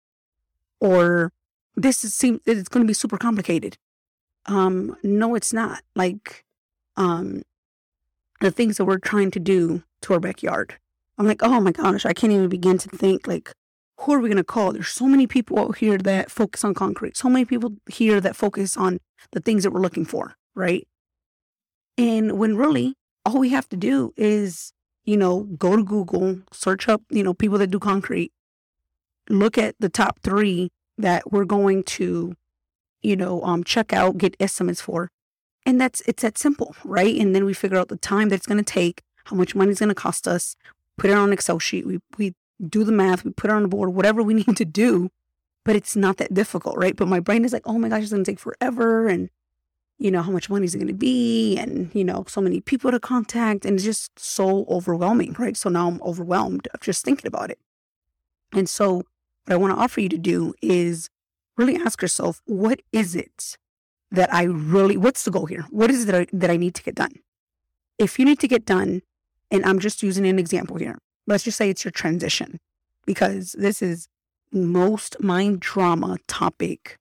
Or 0.80 1.32
this 1.76 1.98
seems 1.98 2.14
seem 2.14 2.42
it's 2.46 2.70
going 2.70 2.84
to 2.84 2.88
be 2.88 2.94
super 2.94 3.18
complicated. 3.18 3.78
Um, 4.46 4.96
no, 5.04 5.36
it's 5.36 5.54
not. 5.54 5.84
Like, 5.96 6.46
um, 6.96 7.44
the 8.42 8.52
things 8.52 8.78
that 8.78 8.86
we're 8.86 9.00
trying 9.00 9.32
to 9.32 9.40
do 9.40 9.84
to 10.02 10.14
our 10.14 10.20
backyard. 10.20 10.78
I'm 11.18 11.28
like, 11.28 11.44
oh 11.44 11.60
my 11.60 11.72
gosh, 11.72 12.06
I 12.06 12.14
can't 12.14 12.32
even 12.32 12.48
begin 12.48 12.78
to 12.78 12.90
think 12.90 13.28
like 13.28 13.52
who 13.98 14.14
are 14.14 14.20
we 14.20 14.30
going 14.30 14.38
to 14.38 14.46
call? 14.46 14.72
There's 14.72 14.88
so 14.88 15.06
many 15.06 15.28
people 15.28 15.60
out 15.60 15.78
here 15.78 15.98
that 15.98 16.32
focus 16.32 16.64
on 16.64 16.74
concrete, 16.74 17.18
so 17.18 17.28
many 17.28 17.44
people 17.44 17.74
here 17.90 18.22
that 18.22 18.38
focus 18.38 18.78
on 18.78 19.00
the 19.34 19.42
things 19.42 19.64
that 19.64 19.72
we're 19.72 19.82
looking 19.82 20.06
for, 20.06 20.36
right? 20.56 20.88
And 21.98 22.40
when 22.40 22.56
really 22.56 22.96
all 23.26 23.38
we 23.38 23.50
have 23.50 23.68
to 23.70 23.76
do 23.76 24.14
is 24.16 24.72
you 25.10 25.18
know, 25.18 25.42
go 25.58 25.76
to 25.76 25.84
Google, 25.84 26.40
search 26.52 26.88
up, 26.88 27.02
you 27.10 27.24
know, 27.24 27.34
people 27.34 27.58
that 27.58 27.72
do 27.72 27.80
concrete, 27.80 28.32
look 29.30 29.58
at 29.58 29.76
the 29.80 29.90
top 29.90 30.20
three 30.24 30.72
that 30.98 31.32
we're 31.32 31.46
going 31.46 31.84
to, 31.84 32.36
you 33.02 33.16
know, 33.16 33.42
um, 33.44 33.64
check 33.64 33.94
out, 33.94 34.18
get 34.18 34.36
estimates 34.40 34.82
for. 34.82 35.10
And 35.66 35.80
that's, 35.80 36.02
it's 36.02 36.24
that 36.24 36.38
simple, 36.38 36.76
right? 36.84 37.16
And 37.16 37.36
then 37.36 37.46
we 37.46 37.54
figure 37.54 37.78
out 37.78 37.90
the 37.90 37.98
time 37.98 38.30
that 38.30 38.36
it's 38.36 38.48
going 38.48 38.64
to 38.64 38.64
take, 38.64 39.04
how 39.26 39.36
much 39.36 39.56
money 39.56 39.72
it's 39.72 39.80
going 39.80 39.90
to 39.90 39.96
cost 39.96 40.28
us, 40.28 40.56
put 40.98 41.10
it 41.10 41.14
on 41.14 41.30
an 41.30 41.34
Excel 41.34 41.60
sheet. 41.60 41.86
We, 41.86 42.00
we 42.18 42.34
do 42.68 42.84
the 42.84 42.92
math, 42.92 43.24
we 43.24 43.32
put 43.32 43.50
it 43.50 43.54
on 43.54 43.62
the 43.62 43.68
board, 43.68 43.94
whatever 43.94 44.24
we 44.24 44.34
need 44.48 44.58
to 44.58 44.66
do, 44.66 45.10
but 45.64 45.76
it's 45.76 45.96
not 45.96 46.18
that 46.18 46.34
difficult, 46.34 46.78
right? 46.78 46.96
But 46.96 47.08
my 47.08 47.20
brain 47.20 47.46
is 47.46 47.54
like, 47.54 47.64
oh 47.66 47.78
my 47.78 47.90
gosh, 47.90 48.04
it's 48.04 48.12
going 48.12 48.24
to 48.24 48.32
take 48.32 48.40
forever. 48.40 49.08
And, 49.08 49.30
you 49.98 50.10
know, 50.10 50.22
how 50.22 50.32
much 50.32 50.50
money 50.50 50.66
is 50.66 50.74
it 50.74 50.80
going 50.80 50.88
to 50.88 50.94
be? 50.94 51.58
And, 51.58 51.94
you 51.94 52.04
know, 52.04 52.26
so 52.28 52.42
many 52.42 52.62
people 52.62 52.92
to 52.92 53.00
contact. 53.00 53.66
And 53.66 53.76
it's 53.76 53.84
just 53.84 54.18
so 54.18 54.66
overwhelming, 54.70 55.36
right? 55.38 55.56
So 55.56 55.70
now 55.70 55.88
I'm 55.88 56.02
overwhelmed 56.02 56.68
of 56.74 56.80
just 56.80 57.06
thinking 57.06 57.28
about 57.28 57.52
it. 57.52 57.60
And 58.54 58.68
so 58.68 59.04
what 59.50 59.56
I 59.56 59.58
want 59.58 59.76
to 59.76 59.82
offer 59.82 60.00
you 60.00 60.10
to 60.10 60.18
do 60.18 60.54
is 60.62 61.10
really 61.58 61.76
ask 61.76 62.04
yourself, 62.04 62.40
what 62.46 62.82
is 62.92 63.16
it 63.16 63.58
that 64.12 64.32
I 64.32 64.44
really, 64.44 64.96
what's 64.96 65.24
the 65.24 65.32
goal 65.32 65.48
here? 65.48 65.66
What 65.72 65.90
is 65.90 66.04
it 66.04 66.06
that 66.06 66.16
I, 66.22 66.28
that 66.34 66.52
I 66.52 66.58
need 66.58 66.76
to 66.76 66.84
get 66.84 66.94
done? 66.94 67.14
If 67.98 68.20
you 68.20 68.26
need 68.26 68.40
to 68.42 68.48
get 68.48 68.64
done, 68.64 69.02
and 69.50 69.66
I'm 69.66 69.80
just 69.80 70.04
using 70.04 70.28
an 70.28 70.38
example 70.38 70.78
here, 70.78 71.00
let's 71.26 71.44
just 71.44 71.58
say 71.58 71.68
it's 71.68 71.84
your 71.84 71.92
transition, 71.92 72.60
because 73.08 73.54
this 73.54 73.82
is 73.82 74.08
most 74.52 75.20
mind 75.20 75.62
drama 75.62 76.18
topic 76.28 77.00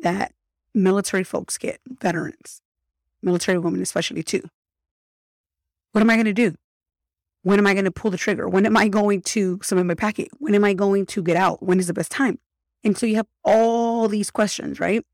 that 0.00 0.32
military 0.74 1.24
folks 1.24 1.56
get, 1.56 1.80
veterans, 1.88 2.60
military 3.22 3.58
women 3.58 3.80
especially 3.80 4.22
too. 4.22 4.42
What 5.92 6.02
am 6.02 6.10
I 6.10 6.16
going 6.16 6.26
to 6.26 6.34
do? 6.34 6.56
When 7.42 7.58
am 7.58 7.66
I 7.66 7.72
going 7.72 7.86
to 7.86 7.90
pull 7.90 8.10
the 8.10 8.16
trigger? 8.16 8.48
When 8.48 8.66
am 8.66 8.76
I 8.76 8.88
going 8.88 9.22
to 9.22 9.58
submit 9.62 9.86
my 9.86 9.94
packet? 9.94 10.28
When 10.38 10.54
am 10.54 10.64
I 10.64 10.74
going 10.74 11.06
to 11.06 11.22
get 11.22 11.36
out? 11.36 11.62
When 11.62 11.78
is 11.78 11.86
the 11.86 11.94
best 11.94 12.10
time? 12.10 12.38
And 12.84 12.96
so 12.96 13.06
you 13.06 13.16
have 13.16 13.26
all 13.44 14.08
these 14.08 14.30
questions, 14.30 14.80
right? 14.80 15.04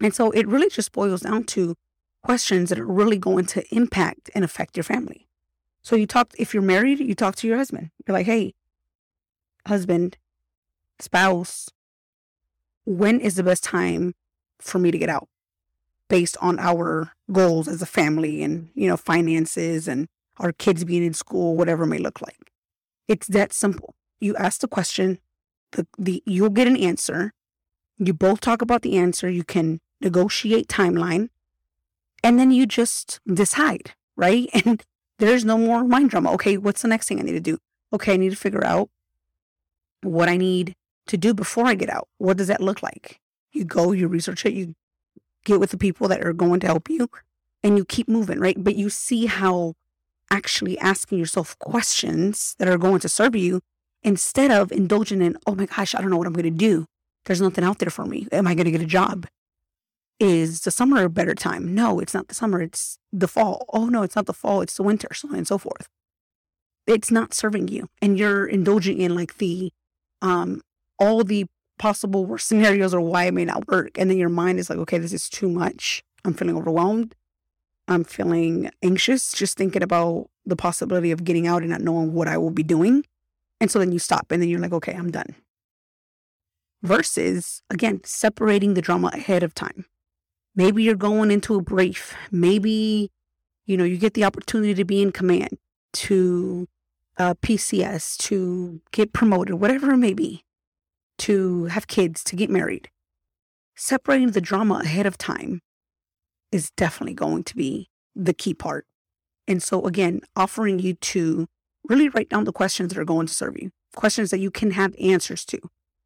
And 0.00 0.14
so 0.14 0.30
it 0.30 0.46
really 0.46 0.68
just 0.68 0.92
boils 0.92 1.22
down 1.22 1.44
to 1.44 1.76
questions 2.22 2.70
that 2.70 2.78
are 2.78 2.86
really 2.86 3.18
going 3.18 3.46
to 3.46 3.74
impact 3.74 4.30
and 4.34 4.44
affect 4.44 4.76
your 4.76 4.84
family. 4.84 5.26
So 5.82 5.94
you 5.94 6.06
talk, 6.06 6.32
if 6.38 6.52
you're 6.52 6.62
married, 6.62 7.00
you 7.00 7.14
talk 7.14 7.36
to 7.36 7.46
your 7.46 7.56
husband. 7.56 7.90
You're 8.06 8.16
like, 8.16 8.26
hey, 8.26 8.54
husband, 9.66 10.16
spouse, 10.98 11.70
when 12.84 13.20
is 13.20 13.36
the 13.36 13.42
best 13.42 13.62
time 13.62 14.14
for 14.58 14.78
me 14.78 14.90
to 14.90 14.98
get 14.98 15.08
out 15.08 15.28
based 16.08 16.36
on 16.40 16.58
our 16.58 17.12
goals 17.30 17.68
as 17.68 17.82
a 17.82 17.86
family 17.86 18.42
and, 18.42 18.70
you 18.74 18.88
know, 18.88 18.96
finances 18.96 19.86
and 19.86 20.08
our 20.38 20.52
kids 20.52 20.84
being 20.84 21.04
in 21.04 21.14
school, 21.14 21.56
whatever 21.56 21.86
may 21.86 21.98
look 21.98 22.20
like. 22.20 22.52
It's 23.08 23.26
that 23.28 23.52
simple. 23.52 23.94
You 24.20 24.36
ask 24.36 24.60
the 24.60 24.68
question, 24.68 25.18
the, 25.72 25.86
the 25.98 26.22
you'll 26.26 26.50
get 26.50 26.66
an 26.66 26.76
answer. 26.76 27.32
You 27.98 28.12
both 28.12 28.40
talk 28.40 28.62
about 28.62 28.82
the 28.82 28.96
answer. 28.96 29.30
You 29.30 29.44
can 29.44 29.80
negotiate 30.00 30.68
timeline, 30.68 31.28
and 32.22 32.38
then 32.38 32.50
you 32.50 32.66
just 32.66 33.20
decide, 33.26 33.94
right? 34.16 34.48
And 34.64 34.82
there's 35.18 35.44
no 35.46 35.56
more 35.56 35.82
mind 35.84 36.10
drama. 36.10 36.32
Okay, 36.32 36.58
what's 36.58 36.82
the 36.82 36.88
next 36.88 37.08
thing 37.08 37.18
I 37.18 37.22
need 37.22 37.32
to 37.32 37.40
do? 37.40 37.58
Okay, 37.92 38.14
I 38.14 38.16
need 38.16 38.30
to 38.30 38.36
figure 38.36 38.64
out 38.64 38.90
what 40.02 40.28
I 40.28 40.36
need 40.36 40.74
to 41.06 41.16
do 41.16 41.32
before 41.32 41.66
I 41.66 41.74
get 41.74 41.88
out. 41.88 42.08
What 42.18 42.36
does 42.36 42.48
that 42.48 42.60
look 42.60 42.82
like? 42.82 43.18
You 43.52 43.64
go, 43.64 43.92
you 43.92 44.08
research 44.08 44.44
it, 44.44 44.52
you 44.52 44.74
get 45.44 45.60
with 45.60 45.70
the 45.70 45.78
people 45.78 46.08
that 46.08 46.22
are 46.22 46.34
going 46.34 46.60
to 46.60 46.66
help 46.66 46.90
you, 46.90 47.08
and 47.62 47.78
you 47.78 47.84
keep 47.84 48.08
moving, 48.08 48.38
right? 48.38 48.62
But 48.62 48.76
you 48.76 48.90
see 48.90 49.26
how 49.26 49.74
actually 50.30 50.78
asking 50.78 51.18
yourself 51.18 51.58
questions 51.58 52.54
that 52.58 52.68
are 52.68 52.78
going 52.78 53.00
to 53.00 53.08
serve 53.08 53.36
you 53.36 53.60
instead 54.02 54.50
of 54.50 54.72
indulging 54.72 55.22
in, 55.22 55.36
oh 55.46 55.54
my 55.54 55.66
gosh, 55.66 55.94
I 55.94 56.00
don't 56.00 56.10
know 56.10 56.16
what 56.16 56.26
I'm 56.26 56.32
going 56.32 56.44
to 56.44 56.50
do. 56.50 56.86
There's 57.24 57.40
nothing 57.40 57.64
out 57.64 57.78
there 57.78 57.90
for 57.90 58.06
me. 58.06 58.28
Am 58.32 58.46
I 58.46 58.54
going 58.54 58.66
to 58.66 58.70
get 58.70 58.80
a 58.80 58.86
job? 58.86 59.26
Is 60.18 60.62
the 60.62 60.70
summer 60.70 61.04
a 61.04 61.10
better 61.10 61.34
time? 61.34 61.74
No, 61.74 62.00
it's 62.00 62.14
not 62.14 62.28
the 62.28 62.34
summer. 62.34 62.62
It's 62.62 62.98
the 63.12 63.28
fall. 63.28 63.66
Oh 63.72 63.86
no, 63.86 64.02
it's 64.02 64.16
not 64.16 64.26
the 64.26 64.32
fall. 64.32 64.62
It's 64.62 64.76
the 64.76 64.82
winter, 64.82 65.08
so 65.12 65.28
on 65.28 65.34
and 65.34 65.46
so 65.46 65.58
forth. 65.58 65.88
It's 66.86 67.10
not 67.10 67.34
serving 67.34 67.68
you. 67.68 67.88
And 68.00 68.18
you're 68.18 68.46
indulging 68.46 69.00
in 69.00 69.14
like 69.14 69.38
the, 69.38 69.72
um, 70.22 70.62
all 70.98 71.24
the 71.24 71.46
possible 71.78 72.24
worst 72.24 72.48
scenarios 72.48 72.94
or 72.94 73.00
why 73.00 73.24
it 73.24 73.34
may 73.34 73.44
not 73.44 73.68
work. 73.68 73.98
And 73.98 74.08
then 74.08 74.16
your 74.16 74.28
mind 74.28 74.58
is 74.58 74.70
like, 74.70 74.78
okay, 74.78 74.98
this 74.98 75.12
is 75.12 75.28
too 75.28 75.50
much. 75.50 76.02
I'm 76.24 76.32
feeling 76.32 76.56
overwhelmed. 76.56 77.14
I'm 77.88 78.04
feeling 78.04 78.70
anxious 78.82 79.32
just 79.32 79.56
thinking 79.56 79.82
about 79.82 80.28
the 80.44 80.56
possibility 80.56 81.12
of 81.12 81.24
getting 81.24 81.46
out 81.46 81.62
and 81.62 81.70
not 81.70 81.80
knowing 81.80 82.12
what 82.12 82.28
I 82.28 82.36
will 82.36 82.50
be 82.50 82.62
doing. 82.62 83.04
And 83.60 83.70
so 83.70 83.78
then 83.78 83.92
you 83.92 83.98
stop 83.98 84.30
and 84.30 84.42
then 84.42 84.48
you're 84.48 84.60
like, 84.60 84.72
okay, 84.72 84.92
I'm 84.92 85.10
done. 85.10 85.34
Versus, 86.82 87.62
again, 87.70 88.00
separating 88.04 88.74
the 88.74 88.82
drama 88.82 89.10
ahead 89.12 89.42
of 89.42 89.54
time. 89.54 89.86
Maybe 90.54 90.82
you're 90.82 90.94
going 90.94 91.30
into 91.30 91.54
a 91.54 91.62
brief. 91.62 92.16
Maybe, 92.30 93.10
you 93.66 93.76
know, 93.76 93.84
you 93.84 93.98
get 93.98 94.14
the 94.14 94.24
opportunity 94.24 94.74
to 94.74 94.84
be 94.84 95.02
in 95.02 95.12
command, 95.12 95.58
to 95.94 96.66
uh, 97.18 97.34
PCS, 97.34 98.16
to 98.18 98.80
get 98.92 99.12
promoted, 99.12 99.56
whatever 99.56 99.92
it 99.92 99.98
may 99.98 100.14
be, 100.14 100.44
to 101.18 101.66
have 101.66 101.86
kids, 101.86 102.22
to 102.24 102.36
get 102.36 102.50
married. 102.50 102.90
Separating 103.74 104.30
the 104.30 104.40
drama 104.40 104.80
ahead 104.84 105.06
of 105.06 105.18
time 105.18 105.60
is 106.52 106.70
definitely 106.72 107.14
going 107.14 107.44
to 107.44 107.56
be 107.56 107.90
the 108.14 108.34
key 108.34 108.54
part. 108.54 108.86
And 109.48 109.62
so, 109.62 109.86
again, 109.86 110.20
offering 110.34 110.78
you 110.78 110.94
to 110.94 111.46
really 111.88 112.08
write 112.08 112.28
down 112.28 112.44
the 112.44 112.52
questions 112.52 112.92
that 112.92 113.00
are 113.00 113.04
going 113.04 113.26
to 113.26 113.34
serve 113.34 113.56
you, 113.60 113.70
questions 113.94 114.30
that 114.30 114.40
you 114.40 114.50
can 114.50 114.72
have 114.72 114.94
answers 115.00 115.44
to, 115.46 115.60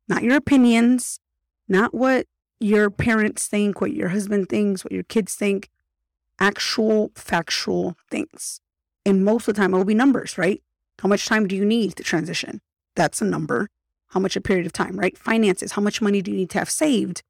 not 0.09 0.23
your 0.23 0.37
opinions, 0.37 1.21
not 1.69 1.95
what 1.95 2.27
your 2.59 2.91
parents 2.91 3.47
think, 3.47 3.81
what 3.81 3.93
your 3.93 4.11
husband 4.11 4.49
thinks, 4.49 4.85
what 4.85 4.93
your 4.93 5.05
kids 5.05 5.35
think, 5.35 5.71
actual 6.39 7.11
factual 7.15 7.97
things. 8.11 8.61
And 9.07 9.25
most 9.25 9.49
of 9.49 9.55
the 9.55 9.61
time, 9.61 9.73
it 9.73 9.79
will 9.79 9.85
be 9.85 9.95
numbers, 9.95 10.37
right? 10.37 10.63
How 11.01 11.09
much 11.09 11.27
time 11.27 11.47
do 11.47 11.57
you 11.57 11.65
need 11.65 11.97
to 11.97 12.03
transition? 12.03 12.61
That's 12.95 13.23
a 13.23 13.25
number. 13.25 13.69
How 14.09 14.21
much 14.21 14.37
a 14.37 14.41
period 14.41 14.67
of 14.67 14.73
time, 14.73 14.99
right? 14.99 15.17
Finances. 15.17 15.73
How 15.73 15.83
much 15.83 16.03
money 16.03 16.21
do 16.21 16.31
you 16.31 16.37
need 16.37 16.51
to 16.51 16.59
have 16.59 16.69
saved 16.69 17.23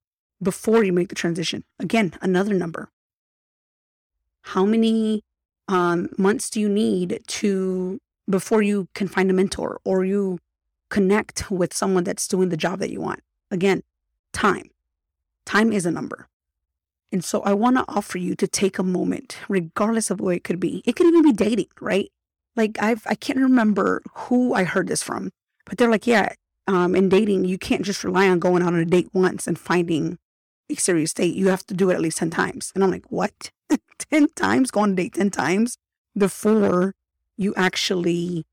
before 0.43 0.83
you 0.83 0.93
make 0.93 1.09
the 1.09 1.15
transition? 1.15 1.63
Again, 1.79 2.15
another 2.21 2.55
number 2.55 2.91
how 4.43 4.65
many 4.65 5.23
um, 5.69 6.09
months 6.19 6.51
do 6.51 6.61
you 6.61 6.69
need 6.69 7.21
to 7.27 7.99
before 8.29 8.63
you 8.63 8.89
can 8.95 9.09
find 9.09 9.31
a 9.31 9.35
mentor 9.35 9.81
or 9.85 10.05
you 10.05 10.39
connect 10.89 11.51
with 11.51 11.73
someone 11.75 12.05
that's 12.05 12.27
doing 12.27 12.49
the 12.49 12.57
job 12.57 12.79
that 12.81 12.91
you 12.91 13.01
want? 13.01 13.21
Again 13.51 13.83
time. 14.33 14.71
Time 15.45 15.73
is 15.73 15.87
a 15.87 15.91
number. 15.91 16.29
And 17.13 17.25
so 17.25 17.41
i 17.43 17.53
want 17.53 17.77
to 17.77 17.85
offer 17.89 18.19
you 18.19 18.37
to 18.37 18.47
take 18.47 18.79
a 18.79 18.85
moment 18.85 19.39
regardless 19.49 20.11
of 20.11 20.21
what 20.21 20.37
it 20.37 20.45
could 20.45 20.61
be. 20.61 20.83
It 20.85 20.95
could 20.95 21.07
even 21.07 21.23
be 21.23 21.33
dating 21.33 21.67
right? 21.81 22.11
Like 22.57 22.79
i've 22.81 23.07
i 23.07 23.15
can't 23.15 23.39
remember 23.39 24.03
who 24.15 24.55
i 24.55 24.65
heard 24.65 24.89
this 24.89 25.03
from 25.03 25.31
but 25.65 25.79
they're 25.79 25.91
like 25.91 26.07
yeah 26.07 26.35
um, 26.67 26.95
in 26.95 27.09
dating 27.09 27.45
you 27.45 27.59
can't 27.59 27.83
just 27.83 28.05
rely 28.05 28.29
on 28.29 28.39
going 28.39 28.63
out 28.63 28.75
on 28.75 28.79
a 28.79 28.85
date 28.85 29.09
once 29.13 29.47
and 29.47 29.59
finding 29.59 30.19
a 30.71 30.77
serious 30.77 31.13
date 31.13 31.35
you 31.35 31.49
have 31.49 31.67
to 31.67 31.75
do 31.75 31.91
it 31.91 31.95
at 31.95 32.01
least 32.01 32.19
10 32.19 32.31
times 32.31 32.73
and 32.75 32.85
i'm 32.85 32.91
like 32.91 33.11
what 33.11 33.51
10 34.11 34.29
times, 34.35 34.71
go 34.71 34.81
on 34.81 34.93
a 34.93 34.95
date 34.95 35.15
10 35.15 35.31
times 35.31 35.79
before 36.17 36.95
you 37.37 37.55
actually 37.57 38.45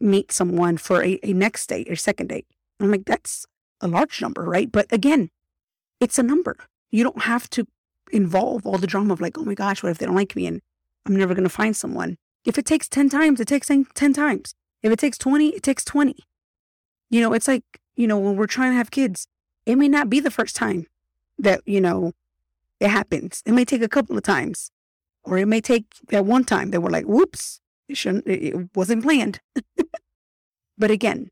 meet 0.00 0.32
someone 0.32 0.76
for 0.76 1.02
a, 1.02 1.18
a 1.22 1.32
next 1.32 1.68
date 1.68 1.90
or 1.90 1.96
second 1.96 2.28
date. 2.28 2.46
I'm 2.80 2.90
like, 2.90 3.04
that's 3.04 3.46
a 3.80 3.88
large 3.88 4.20
number, 4.20 4.42
right? 4.42 4.70
But 4.70 4.86
again, 4.92 5.30
it's 6.00 6.18
a 6.18 6.22
number. 6.22 6.56
You 6.90 7.04
don't 7.04 7.22
have 7.22 7.48
to 7.50 7.66
involve 8.12 8.66
all 8.66 8.78
the 8.78 8.86
drama 8.86 9.12
of 9.12 9.20
like, 9.20 9.38
oh 9.38 9.44
my 9.44 9.54
gosh, 9.54 9.82
what 9.82 9.90
if 9.90 9.98
they 9.98 10.06
don't 10.06 10.14
like 10.14 10.36
me 10.36 10.46
and 10.46 10.60
I'm 11.06 11.16
never 11.16 11.34
going 11.34 11.44
to 11.44 11.50
find 11.50 11.76
someone. 11.76 12.16
If 12.44 12.58
it 12.58 12.66
takes 12.66 12.88
10 12.88 13.08
times, 13.08 13.40
it 13.40 13.48
takes 13.48 13.68
10 13.68 14.12
times. 14.12 14.54
If 14.82 14.92
it 14.92 14.98
takes 14.98 15.18
20, 15.18 15.48
it 15.48 15.62
takes 15.62 15.84
20. 15.84 16.16
You 17.10 17.20
know, 17.20 17.32
it's 17.32 17.48
like, 17.48 17.64
you 17.96 18.06
know, 18.06 18.18
when 18.18 18.36
we're 18.36 18.46
trying 18.46 18.72
to 18.72 18.76
have 18.76 18.90
kids, 18.90 19.26
it 19.64 19.76
may 19.76 19.88
not 19.88 20.10
be 20.10 20.20
the 20.20 20.30
first 20.30 20.54
time 20.54 20.86
that, 21.38 21.60
you 21.66 21.80
know, 21.80 22.12
it 22.80 22.88
happens. 22.88 23.42
It 23.46 23.52
may 23.52 23.64
take 23.64 23.82
a 23.82 23.88
couple 23.88 24.16
of 24.16 24.22
times. 24.22 24.70
Or 25.24 25.38
it 25.38 25.46
may 25.46 25.60
take 25.60 25.86
that 26.08 26.24
one 26.24 26.44
time 26.44 26.70
that 26.70 26.80
we're 26.80 26.90
like, 26.90 27.06
whoops, 27.06 27.60
it 27.88 27.96
shouldn't, 27.96 28.26
it 28.28 28.68
wasn't 28.74 29.02
planned. 29.02 29.40
but 30.78 30.90
again, 30.90 31.30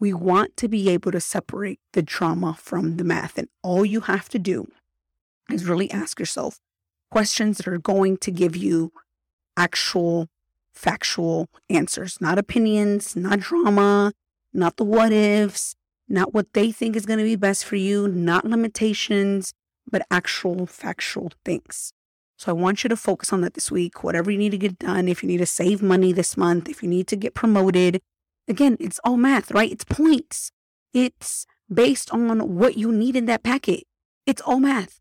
we 0.00 0.12
want 0.14 0.56
to 0.56 0.68
be 0.68 0.88
able 0.88 1.12
to 1.12 1.20
separate 1.20 1.80
the 1.92 2.02
trauma 2.02 2.54
from 2.58 2.96
the 2.96 3.04
math. 3.04 3.36
And 3.36 3.48
all 3.62 3.84
you 3.84 4.00
have 4.02 4.28
to 4.30 4.38
do 4.38 4.68
is 5.50 5.66
really 5.66 5.90
ask 5.90 6.18
yourself 6.18 6.60
questions 7.10 7.58
that 7.58 7.68
are 7.68 7.78
going 7.78 8.16
to 8.18 8.30
give 8.30 8.56
you 8.56 8.92
actual 9.56 10.28
factual 10.72 11.48
answers, 11.70 12.20
not 12.20 12.38
opinions, 12.38 13.16
not 13.16 13.40
drama, 13.40 14.12
not 14.52 14.76
the 14.76 14.84
what 14.84 15.12
ifs, 15.12 15.74
not 16.08 16.34
what 16.34 16.52
they 16.52 16.72
think 16.72 16.96
is 16.96 17.06
going 17.06 17.18
to 17.18 17.24
be 17.24 17.36
best 17.36 17.64
for 17.64 17.76
you, 17.76 18.08
not 18.08 18.44
limitations, 18.44 19.52
but 19.90 20.06
actual 20.10 20.66
factual 20.66 21.32
things. 21.44 21.92
So 22.38 22.50
I 22.50 22.54
want 22.54 22.84
you 22.84 22.88
to 22.88 22.96
focus 22.96 23.32
on 23.32 23.40
that 23.40 23.54
this 23.54 23.70
week. 23.70 24.04
Whatever 24.04 24.30
you 24.30 24.38
need 24.38 24.50
to 24.50 24.58
get 24.58 24.78
done, 24.78 25.08
if 25.08 25.22
you 25.22 25.28
need 25.28 25.38
to 25.38 25.46
save 25.46 25.82
money 25.82 26.12
this 26.12 26.36
month, 26.36 26.68
if 26.68 26.82
you 26.82 26.88
need 26.88 27.06
to 27.08 27.16
get 27.16 27.34
promoted, 27.34 28.00
again, 28.46 28.76
it's 28.78 29.00
all 29.04 29.16
math, 29.16 29.50
right? 29.50 29.72
It's 29.72 29.84
points. 29.84 30.52
It's 30.92 31.46
based 31.72 32.12
on 32.12 32.56
what 32.56 32.76
you 32.76 32.92
need 32.92 33.16
in 33.16 33.26
that 33.26 33.42
packet. 33.42 33.84
It's 34.26 34.42
all 34.42 34.60
math. 34.60 35.00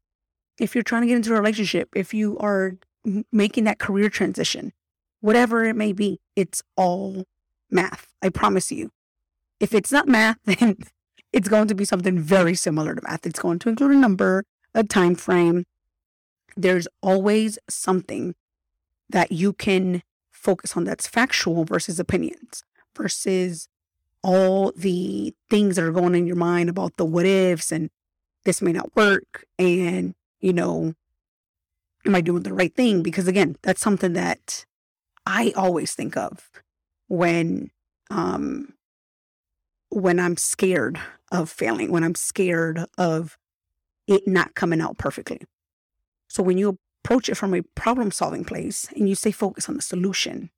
If 0.59 0.75
you're 0.75 0.83
trying 0.83 1.01
to 1.01 1.07
get 1.07 1.17
into 1.17 1.33
a 1.33 1.37
relationship, 1.37 1.89
if 1.95 2.13
you 2.13 2.37
are 2.39 2.77
making 3.31 3.65
that 3.65 3.79
career 3.79 4.09
transition, 4.09 4.71
whatever 5.19 5.65
it 5.65 5.75
may 5.75 5.91
be, 5.91 6.19
it's 6.35 6.63
all 6.77 7.25
math. 7.69 8.07
I 8.21 8.29
promise 8.29 8.71
you. 8.71 8.91
If 9.59 9.73
it's 9.73 9.91
not 9.91 10.07
math, 10.07 10.37
then 10.45 10.77
it's 11.35 11.49
going 11.49 11.67
to 11.67 11.75
be 11.75 11.83
something 11.83 12.17
very 12.17 12.55
similar 12.55 12.95
to 12.95 13.01
math. 13.03 13.25
It's 13.25 13.39
going 13.39 13.59
to 13.59 13.69
include 13.69 13.91
a 13.91 13.95
number, 13.95 14.45
a 14.73 14.85
time 14.85 15.15
frame. 15.15 15.65
There's 16.55 16.87
always 17.03 17.59
something 17.69 18.35
that 19.09 19.33
you 19.33 19.51
can 19.51 20.01
focus 20.31 20.77
on 20.77 20.85
that's 20.85 21.07
factual 21.07 21.65
versus 21.65 21.99
opinions 21.99 22.63
versus 22.95 23.67
all 24.23 24.71
the 24.77 25.35
things 25.49 25.75
that 25.75 25.83
are 25.83 25.91
going 25.91 26.15
in 26.15 26.25
your 26.25 26.37
mind 26.37 26.69
about 26.69 26.95
the 26.95 27.03
what 27.03 27.25
ifs 27.25 27.69
and 27.71 27.89
this 28.45 28.61
may 28.61 28.71
not 28.71 28.95
work 28.95 29.45
and 29.59 30.15
you 30.39 30.53
know 30.53 30.93
am 32.05 32.15
i 32.15 32.21
doing 32.21 32.43
the 32.43 32.53
right 32.53 32.75
thing 32.75 33.03
because 33.03 33.27
again 33.27 33.55
that's 33.61 33.81
something 33.81 34.13
that 34.13 34.65
i 35.27 35.53
always 35.55 35.93
think 35.93 36.17
of 36.17 36.49
when 37.07 37.69
um 38.09 38.73
when 39.89 40.19
i'm 40.19 40.37
scared 40.37 40.99
of 41.31 41.49
failing 41.49 41.91
when 41.91 42.03
i'm 42.03 42.15
scared 42.15 42.85
of 42.97 43.37
it 44.07 44.27
not 44.27 44.55
coming 44.55 44.81
out 44.81 44.97
perfectly 44.97 45.41
so 46.27 46.43
when 46.43 46.57
you 46.57 46.77
approach 47.03 47.29
it 47.29 47.35
from 47.35 47.53
a 47.53 47.63
problem 47.75 48.11
solving 48.11 48.43
place 48.43 48.87
and 48.95 49.07
you 49.07 49.15
stay 49.15 49.31
focused 49.31 49.69
on 49.69 49.75
the 49.75 49.81
solution 49.81 50.49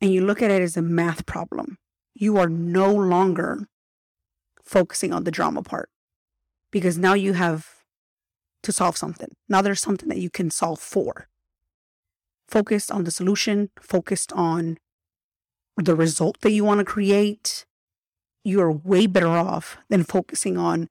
and 0.00 0.12
you 0.12 0.24
look 0.24 0.42
at 0.42 0.50
it 0.50 0.62
as 0.62 0.76
a 0.76 0.82
math 0.82 1.26
problem 1.26 1.78
you 2.14 2.36
are 2.36 2.48
no 2.48 2.92
longer 2.92 3.68
focusing 4.62 5.12
on 5.12 5.24
the 5.24 5.30
drama 5.30 5.62
part 5.62 5.90
because 6.70 6.98
now 6.98 7.14
you 7.14 7.34
have 7.34 7.84
to 8.64 8.72
solve 8.72 8.96
something. 8.96 9.28
Now 9.48 9.62
there's 9.62 9.80
something 9.80 10.08
that 10.08 10.18
you 10.18 10.30
can 10.30 10.50
solve 10.50 10.80
for. 10.80 11.28
Focused 12.48 12.90
on 12.90 13.04
the 13.04 13.10
solution, 13.10 13.70
focused 13.80 14.32
on 14.32 14.78
the 15.76 15.94
result 15.94 16.40
that 16.40 16.52
you 16.52 16.64
want 16.64 16.78
to 16.78 16.84
create, 16.84 17.64
you 18.44 18.60
are 18.60 18.70
way 18.70 19.06
better 19.06 19.28
off 19.28 19.78
than 19.88 20.04
focusing 20.04 20.56
on 20.56 20.88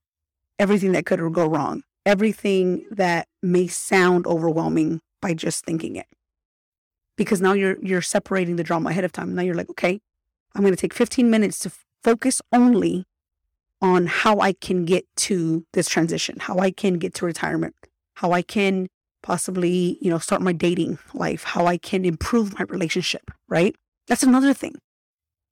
everything 0.60 0.92
that 0.92 1.06
could 1.06 1.20
go 1.34 1.48
wrong, 1.48 1.84
everything 2.06 2.86
that 2.92 3.28
may 3.42 3.68
sound 3.68 4.28
overwhelming 4.28 5.02
by 5.22 5.34
just 5.34 5.64
thinking 5.64 5.96
it. 5.96 6.08
Because 7.16 7.42
now 7.42 7.54
you're 7.54 7.78
you're 7.82 8.02
separating 8.02 8.56
the 8.56 8.64
drama 8.64 8.90
ahead 8.90 9.04
of 9.04 9.12
time. 9.12 9.36
Now 9.36 9.44
you're 9.44 9.56
like, 9.56 9.70
okay, 9.70 10.02
I'm 10.56 10.62
going 10.62 10.74
to 10.74 10.82
take 10.82 10.94
15 10.94 11.30
minutes 11.30 11.60
to 11.60 11.72
focus 12.04 12.42
only 12.52 13.06
on 13.82 14.08
how 14.08 14.40
I 14.40 14.54
can 14.54 14.86
get 14.86 15.06
to 15.18 15.66
this 15.74 15.88
transition, 15.88 16.38
how 16.40 16.58
I 16.58 16.72
can 16.72 16.96
get 16.96 17.14
to 17.16 17.26
retirement, 17.26 17.76
how 18.16 18.32
I 18.32 18.42
can 18.42 18.88
possibly, 19.22 19.98
you 20.02 20.10
know, 20.10 20.20
start 20.20 20.42
my 20.42 20.54
dating 20.54 21.00
life, 21.14 21.44
how 21.44 21.66
I 21.66 21.78
can 21.78 22.06
improve 22.06 22.58
my 22.58 22.66
relationship, 22.70 23.30
right? 23.48 23.76
That's 24.08 24.24
another 24.24 24.54
thing. 24.54 24.76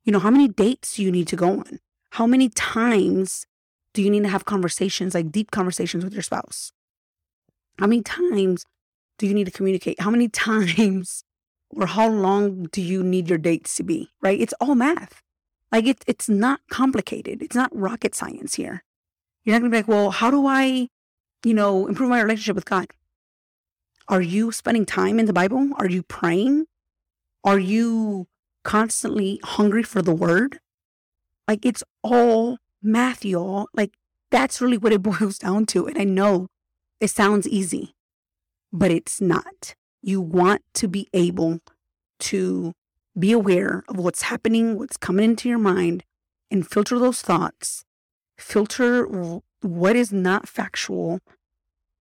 You 0.03 0.11
know, 0.11 0.19
how 0.19 0.31
many 0.31 0.47
dates 0.47 0.95
do 0.95 1.03
you 1.03 1.11
need 1.11 1.27
to 1.27 1.35
go 1.35 1.59
on? 1.59 1.79
How 2.11 2.27
many 2.27 2.49
times 2.49 3.45
do 3.93 4.01
you 4.01 4.09
need 4.09 4.23
to 4.23 4.29
have 4.29 4.45
conversations, 4.45 5.13
like 5.13 5.31
deep 5.31 5.51
conversations 5.51 6.03
with 6.03 6.13
your 6.13 6.23
spouse? 6.23 6.73
How 7.79 7.87
many 7.87 8.01
times 8.01 8.65
do 9.17 9.27
you 9.27 9.33
need 9.33 9.45
to 9.45 9.51
communicate? 9.51 9.99
How 10.01 10.11
many 10.11 10.27
times 10.47 11.23
or 11.69 11.85
how 11.87 12.09
long 12.09 12.65
do 12.71 12.81
you 12.81 13.01
need 13.01 13.29
your 13.29 13.37
dates 13.37 13.75
to 13.75 13.83
be, 13.83 14.09
right? 14.21 14.39
It's 14.39 14.53
all 14.59 14.75
math. 14.75 15.21
Like 15.71 15.87
it, 15.87 16.03
it's 16.05 16.27
not 16.27 16.59
complicated. 16.69 17.41
It's 17.41 17.55
not 17.55 17.73
rocket 17.73 18.13
science 18.13 18.55
here. 18.55 18.83
You're 19.43 19.55
not 19.55 19.61
going 19.61 19.71
to 19.71 19.75
be 19.75 19.79
like, 19.79 19.87
well, 19.87 20.11
how 20.11 20.29
do 20.29 20.45
I, 20.45 20.89
you 21.45 21.53
know, 21.53 21.87
improve 21.87 22.09
my 22.09 22.21
relationship 22.21 22.55
with 22.55 22.65
God? 22.65 22.87
Are 24.09 24.21
you 24.21 24.51
spending 24.51 24.85
time 24.85 25.17
in 25.17 25.27
the 25.27 25.33
Bible? 25.33 25.69
Are 25.77 25.87
you 25.87 26.03
praying? 26.03 26.65
Are 27.45 27.57
you 27.57 28.27
constantly 28.63 29.39
hungry 29.43 29.83
for 29.83 30.01
the 30.01 30.13
word? 30.13 30.59
Like 31.51 31.65
it's 31.65 31.83
all 32.01 32.59
math, 32.81 33.25
y'all. 33.25 33.67
Like 33.73 33.91
that's 34.31 34.61
really 34.61 34.77
what 34.77 34.93
it 34.93 35.01
boils 35.09 35.37
down 35.37 35.65
to. 35.65 35.85
And 35.85 35.97
I 35.97 36.05
know 36.05 36.47
it 37.01 37.09
sounds 37.09 37.45
easy, 37.45 37.93
but 38.71 38.89
it's 38.89 39.19
not. 39.19 39.75
You 40.01 40.21
want 40.21 40.61
to 40.75 40.87
be 40.87 41.09
able 41.13 41.59
to 42.19 42.71
be 43.19 43.33
aware 43.33 43.83
of 43.89 43.97
what's 43.97 44.21
happening, 44.21 44.77
what's 44.77 44.95
coming 44.95 45.25
into 45.25 45.49
your 45.49 45.57
mind, 45.57 46.05
and 46.49 46.65
filter 46.65 46.97
those 46.97 47.21
thoughts, 47.21 47.83
filter 48.37 49.05
what 49.59 49.97
is 49.97 50.13
not 50.13 50.47
factual, 50.47 51.19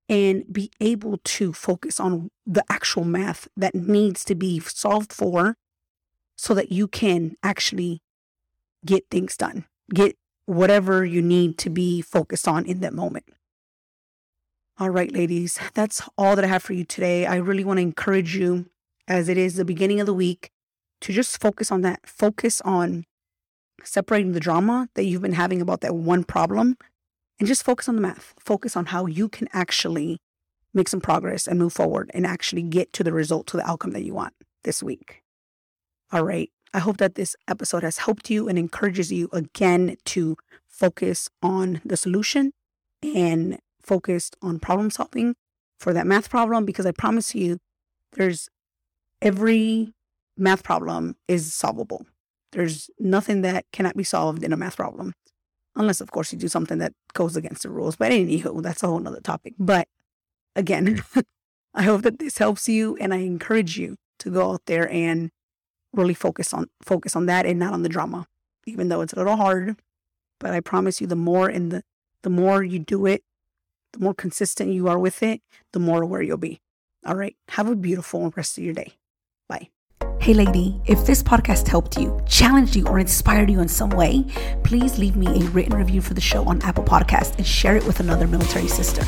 and 0.09 0.45
be 0.53 0.71
able 0.81 1.19
to 1.25 1.53
focus 1.53 1.99
on 1.99 2.31
the 2.47 2.63
actual 2.71 3.03
math 3.03 3.49
that 3.57 3.75
needs 3.75 4.25
to 4.27 4.37
be 4.37 4.61
solved 4.61 5.13
for 5.13 5.57
so 6.37 6.55
that 6.55 6.71
you 6.71 6.87
can 6.87 7.35
actually 7.43 8.01
get 8.85 9.05
things 9.11 9.37
done, 9.37 9.65
get 9.93 10.17
whatever 10.47 11.05
you 11.05 11.23
need 11.23 11.59
to 11.59 11.71
be 11.71 12.03
focused 12.03 12.49
on 12.49 12.67
in 12.67 12.81
that 12.81 12.93
moment. 12.93 13.25
All 14.79 14.91
right, 14.91 15.13
ladies, 15.13 15.59
that's 15.75 16.03
all 16.17 16.37
that 16.37 16.45
I 16.45 16.49
have 16.49 16.63
for 16.63 16.73
you 16.73 16.85
today. 16.85 17.27
I 17.27 17.37
really 17.37 17.65
want 17.65 17.77
to 17.77 17.83
encourage 17.83 18.35
you, 18.35 18.67
as 19.07 19.29
it 19.29 19.37
is 19.37 19.57
the 19.57 19.65
beginning 19.65 20.01
of 20.01 20.07
the 20.07 20.15
week, 20.15 20.51
to 21.03 21.13
just 21.13 21.41
focus 21.41 21.71
on 21.71 21.83
that. 21.83 22.01
Focus 22.07 22.61
on 22.63 23.05
separating 23.85 24.33
the 24.33 24.41
drama 24.41 24.89
that 24.95 25.05
you've 25.05 25.23
been 25.23 25.33
having 25.33 25.61
about 25.61 25.83
that 25.83 25.95
one 25.95 26.25
problem 26.25 26.77
and 27.39 27.47
just 27.47 27.65
focus 27.65 27.89
on 27.89 27.97
the 27.97 28.01
math. 28.03 28.35
Focus 28.39 28.77
on 28.77 28.87
how 28.87 29.07
you 29.07 29.29
can 29.29 29.49
actually 29.53 30.19
make 30.73 30.89
some 30.89 31.01
progress 31.01 31.47
and 31.47 31.59
move 31.59 31.73
forward 31.73 32.11
and 32.15 32.27
actually 32.27 32.63
get 32.63 32.93
to 32.93 33.05
the 33.05 33.13
result, 33.13 33.47
to 33.49 33.57
the 33.57 33.69
outcome 33.69 33.93
that 33.93 34.05
you 34.05 34.15
want 34.15 34.35
this 34.65 34.83
week. 34.83 35.23
All 36.13 36.25
right. 36.25 36.51
I 36.73 36.79
hope 36.79 36.99
that 36.99 37.17
this 37.17 37.35
episode 37.49 37.83
has 37.83 37.99
helped 37.99 38.31
you 38.31 38.49
and 38.49 38.59
encourages 38.59 39.11
you 39.11 39.29
again 39.33 39.97
to 40.07 40.37
focus 40.69 41.29
on 41.43 41.81
the 41.85 41.97
solution 41.97 42.53
and 43.03 43.59
focused 43.83 44.37
on 44.41 44.61
problem 44.61 44.91
solving 44.91 45.35
for 45.79 45.93
that 45.93 46.07
math 46.07 46.31
problem 46.31 46.65
because 46.65 46.87
I 46.87 46.93
promise 46.93 47.35
you, 47.35 47.59
there's 48.13 48.49
every 49.21 49.93
math 50.37 50.63
problem 50.63 51.17
is 51.27 51.53
solvable. 51.53 52.07
There's 52.53 52.91
nothing 52.99 53.43
that 53.43 53.65
cannot 53.73 53.97
be 53.97 54.05
solved 54.05 54.43
in 54.43 54.53
a 54.53 54.57
math 54.57 54.77
problem, 54.77 55.15
unless, 55.77 56.01
of 56.01 56.11
course, 56.11 56.33
you 56.33 56.39
do 56.39 56.49
something 56.49 56.79
that 56.79 56.93
goes 57.15 57.37
against 57.37 57.63
the 57.63 57.71
rules. 57.71 57.97
But 57.97 58.11
anywho, 58.11 58.63
that's 58.63 58.83
a 58.83 58.89
whole 58.89 58.99
nother 58.99 59.21
topic. 59.21 59.55
But 59.59 59.89
again, 60.57 61.03
I 61.75 61.83
hope 61.83 62.03
that 62.03 62.19
this 62.19 62.39
helps 62.39 62.69
you, 62.69 62.97
and 63.01 63.15
I 63.15 63.19
encourage 63.19 63.79
you 63.79 63.97
to 64.21 64.31
go 64.31 64.53
out 64.53 64.63
there 64.67 64.91
and 64.91 65.31
really 65.93 66.15
focus 66.15 66.53
on 66.53 66.69
focus 66.83 67.17
on 67.17 67.27
that 67.27 67.47
and 67.47 67.59
not 67.59 67.73
on 67.73 67.83
the 67.83 67.89
drama, 67.89 68.27
even 68.67 68.89
though 68.89 69.01
it's 69.01 69.13
a 69.13 69.17
little 69.17 69.37
hard. 69.37 69.77
But 70.39 70.53
I 70.53 70.61
promise 70.61 71.01
you, 71.01 71.07
the 71.07 71.17
more 71.17 71.49
and 71.49 71.71
the 71.71 71.83
the 72.23 72.31
more 72.31 72.63
you 72.63 72.79
do 72.79 73.07
it, 73.07 73.23
the 73.93 74.01
more 74.01 74.15
consistent 74.15 74.73
you 74.73 74.89
are 74.89 74.99
with 74.99 75.23
it, 75.23 75.41
the 75.73 75.81
more 75.81 76.03
aware 76.03 76.23
you'll 76.23 76.37
be. 76.37 76.61
All 77.07 77.17
right. 77.17 77.37
Have 77.51 77.69
a 77.69 77.75
beautiful 77.75 78.31
rest 78.37 78.59
of 78.59 78.65
your 78.65 78.75
day. 78.75 78.93
Bye. 79.49 79.71
Hey, 80.21 80.35
lady, 80.35 80.81
if 80.85 81.07
this 81.07 81.23
podcast 81.23 81.67
helped 81.67 81.97
you, 81.97 82.21
challenged 82.29 82.77
you, 82.77 82.87
or 82.87 82.99
inspired 82.99 83.51
you 83.51 83.61
in 83.61 83.69
some 83.69 83.91
way, 83.91 84.27
please 84.65 84.99
leave 84.99 85.17
me 85.17 85.27
a 85.27 85.49
written 85.51 85.75
review 85.75 86.03
for 86.03 86.13
the 86.13 86.21
show 86.21 86.45
on 86.45 86.61
Apple 86.63 86.85
Podcast 86.85 87.39
and 87.39 87.47
share 87.47 87.77
it 87.77 87.87
with 87.87 88.01
another 88.01 88.27
military 88.27 88.69
sister. 88.69 89.03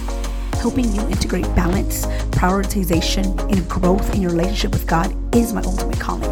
Helping 0.56 0.90
you 0.94 1.02
integrate 1.08 1.44
balance, 1.54 2.06
prioritization, 2.30 3.38
and 3.52 3.68
growth 3.68 4.14
in 4.14 4.22
your 4.22 4.30
relationship 4.30 4.72
with 4.72 4.86
God 4.86 5.14
is 5.34 5.52
my 5.52 5.60
ultimate 5.62 6.00
calling. 6.00 6.30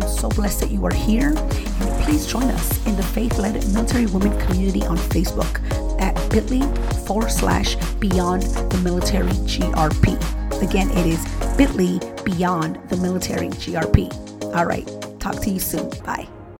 I'm 0.00 0.08
so 0.08 0.28
blessed 0.30 0.60
that 0.60 0.70
you 0.70 0.84
are 0.86 0.94
here. 0.94 1.28
And 1.28 2.04
please 2.04 2.26
join 2.26 2.44
us 2.44 2.86
in 2.86 2.96
the 2.96 3.02
faith 3.02 3.38
led 3.38 3.54
military 3.72 4.06
women 4.06 4.38
community 4.46 4.82
on 4.82 4.96
Facebook 4.96 5.60
at 6.00 6.14
bit.ly 6.30 6.66
forward 7.06 7.30
slash 7.30 7.76
beyond 7.98 8.42
the 8.42 8.78
military 8.78 9.28
GRP. 9.28 10.16
Again, 10.62 10.90
it 10.90 11.06
is 11.06 11.24
bit.ly 11.56 11.98
beyond 12.24 12.78
the 12.88 12.96
military 12.96 13.48
GRP. 13.48 14.12
All 14.54 14.66
right, 14.66 14.86
talk 15.20 15.40
to 15.42 15.50
you 15.50 15.60
soon. 15.60 15.90
Bye. 16.04 16.28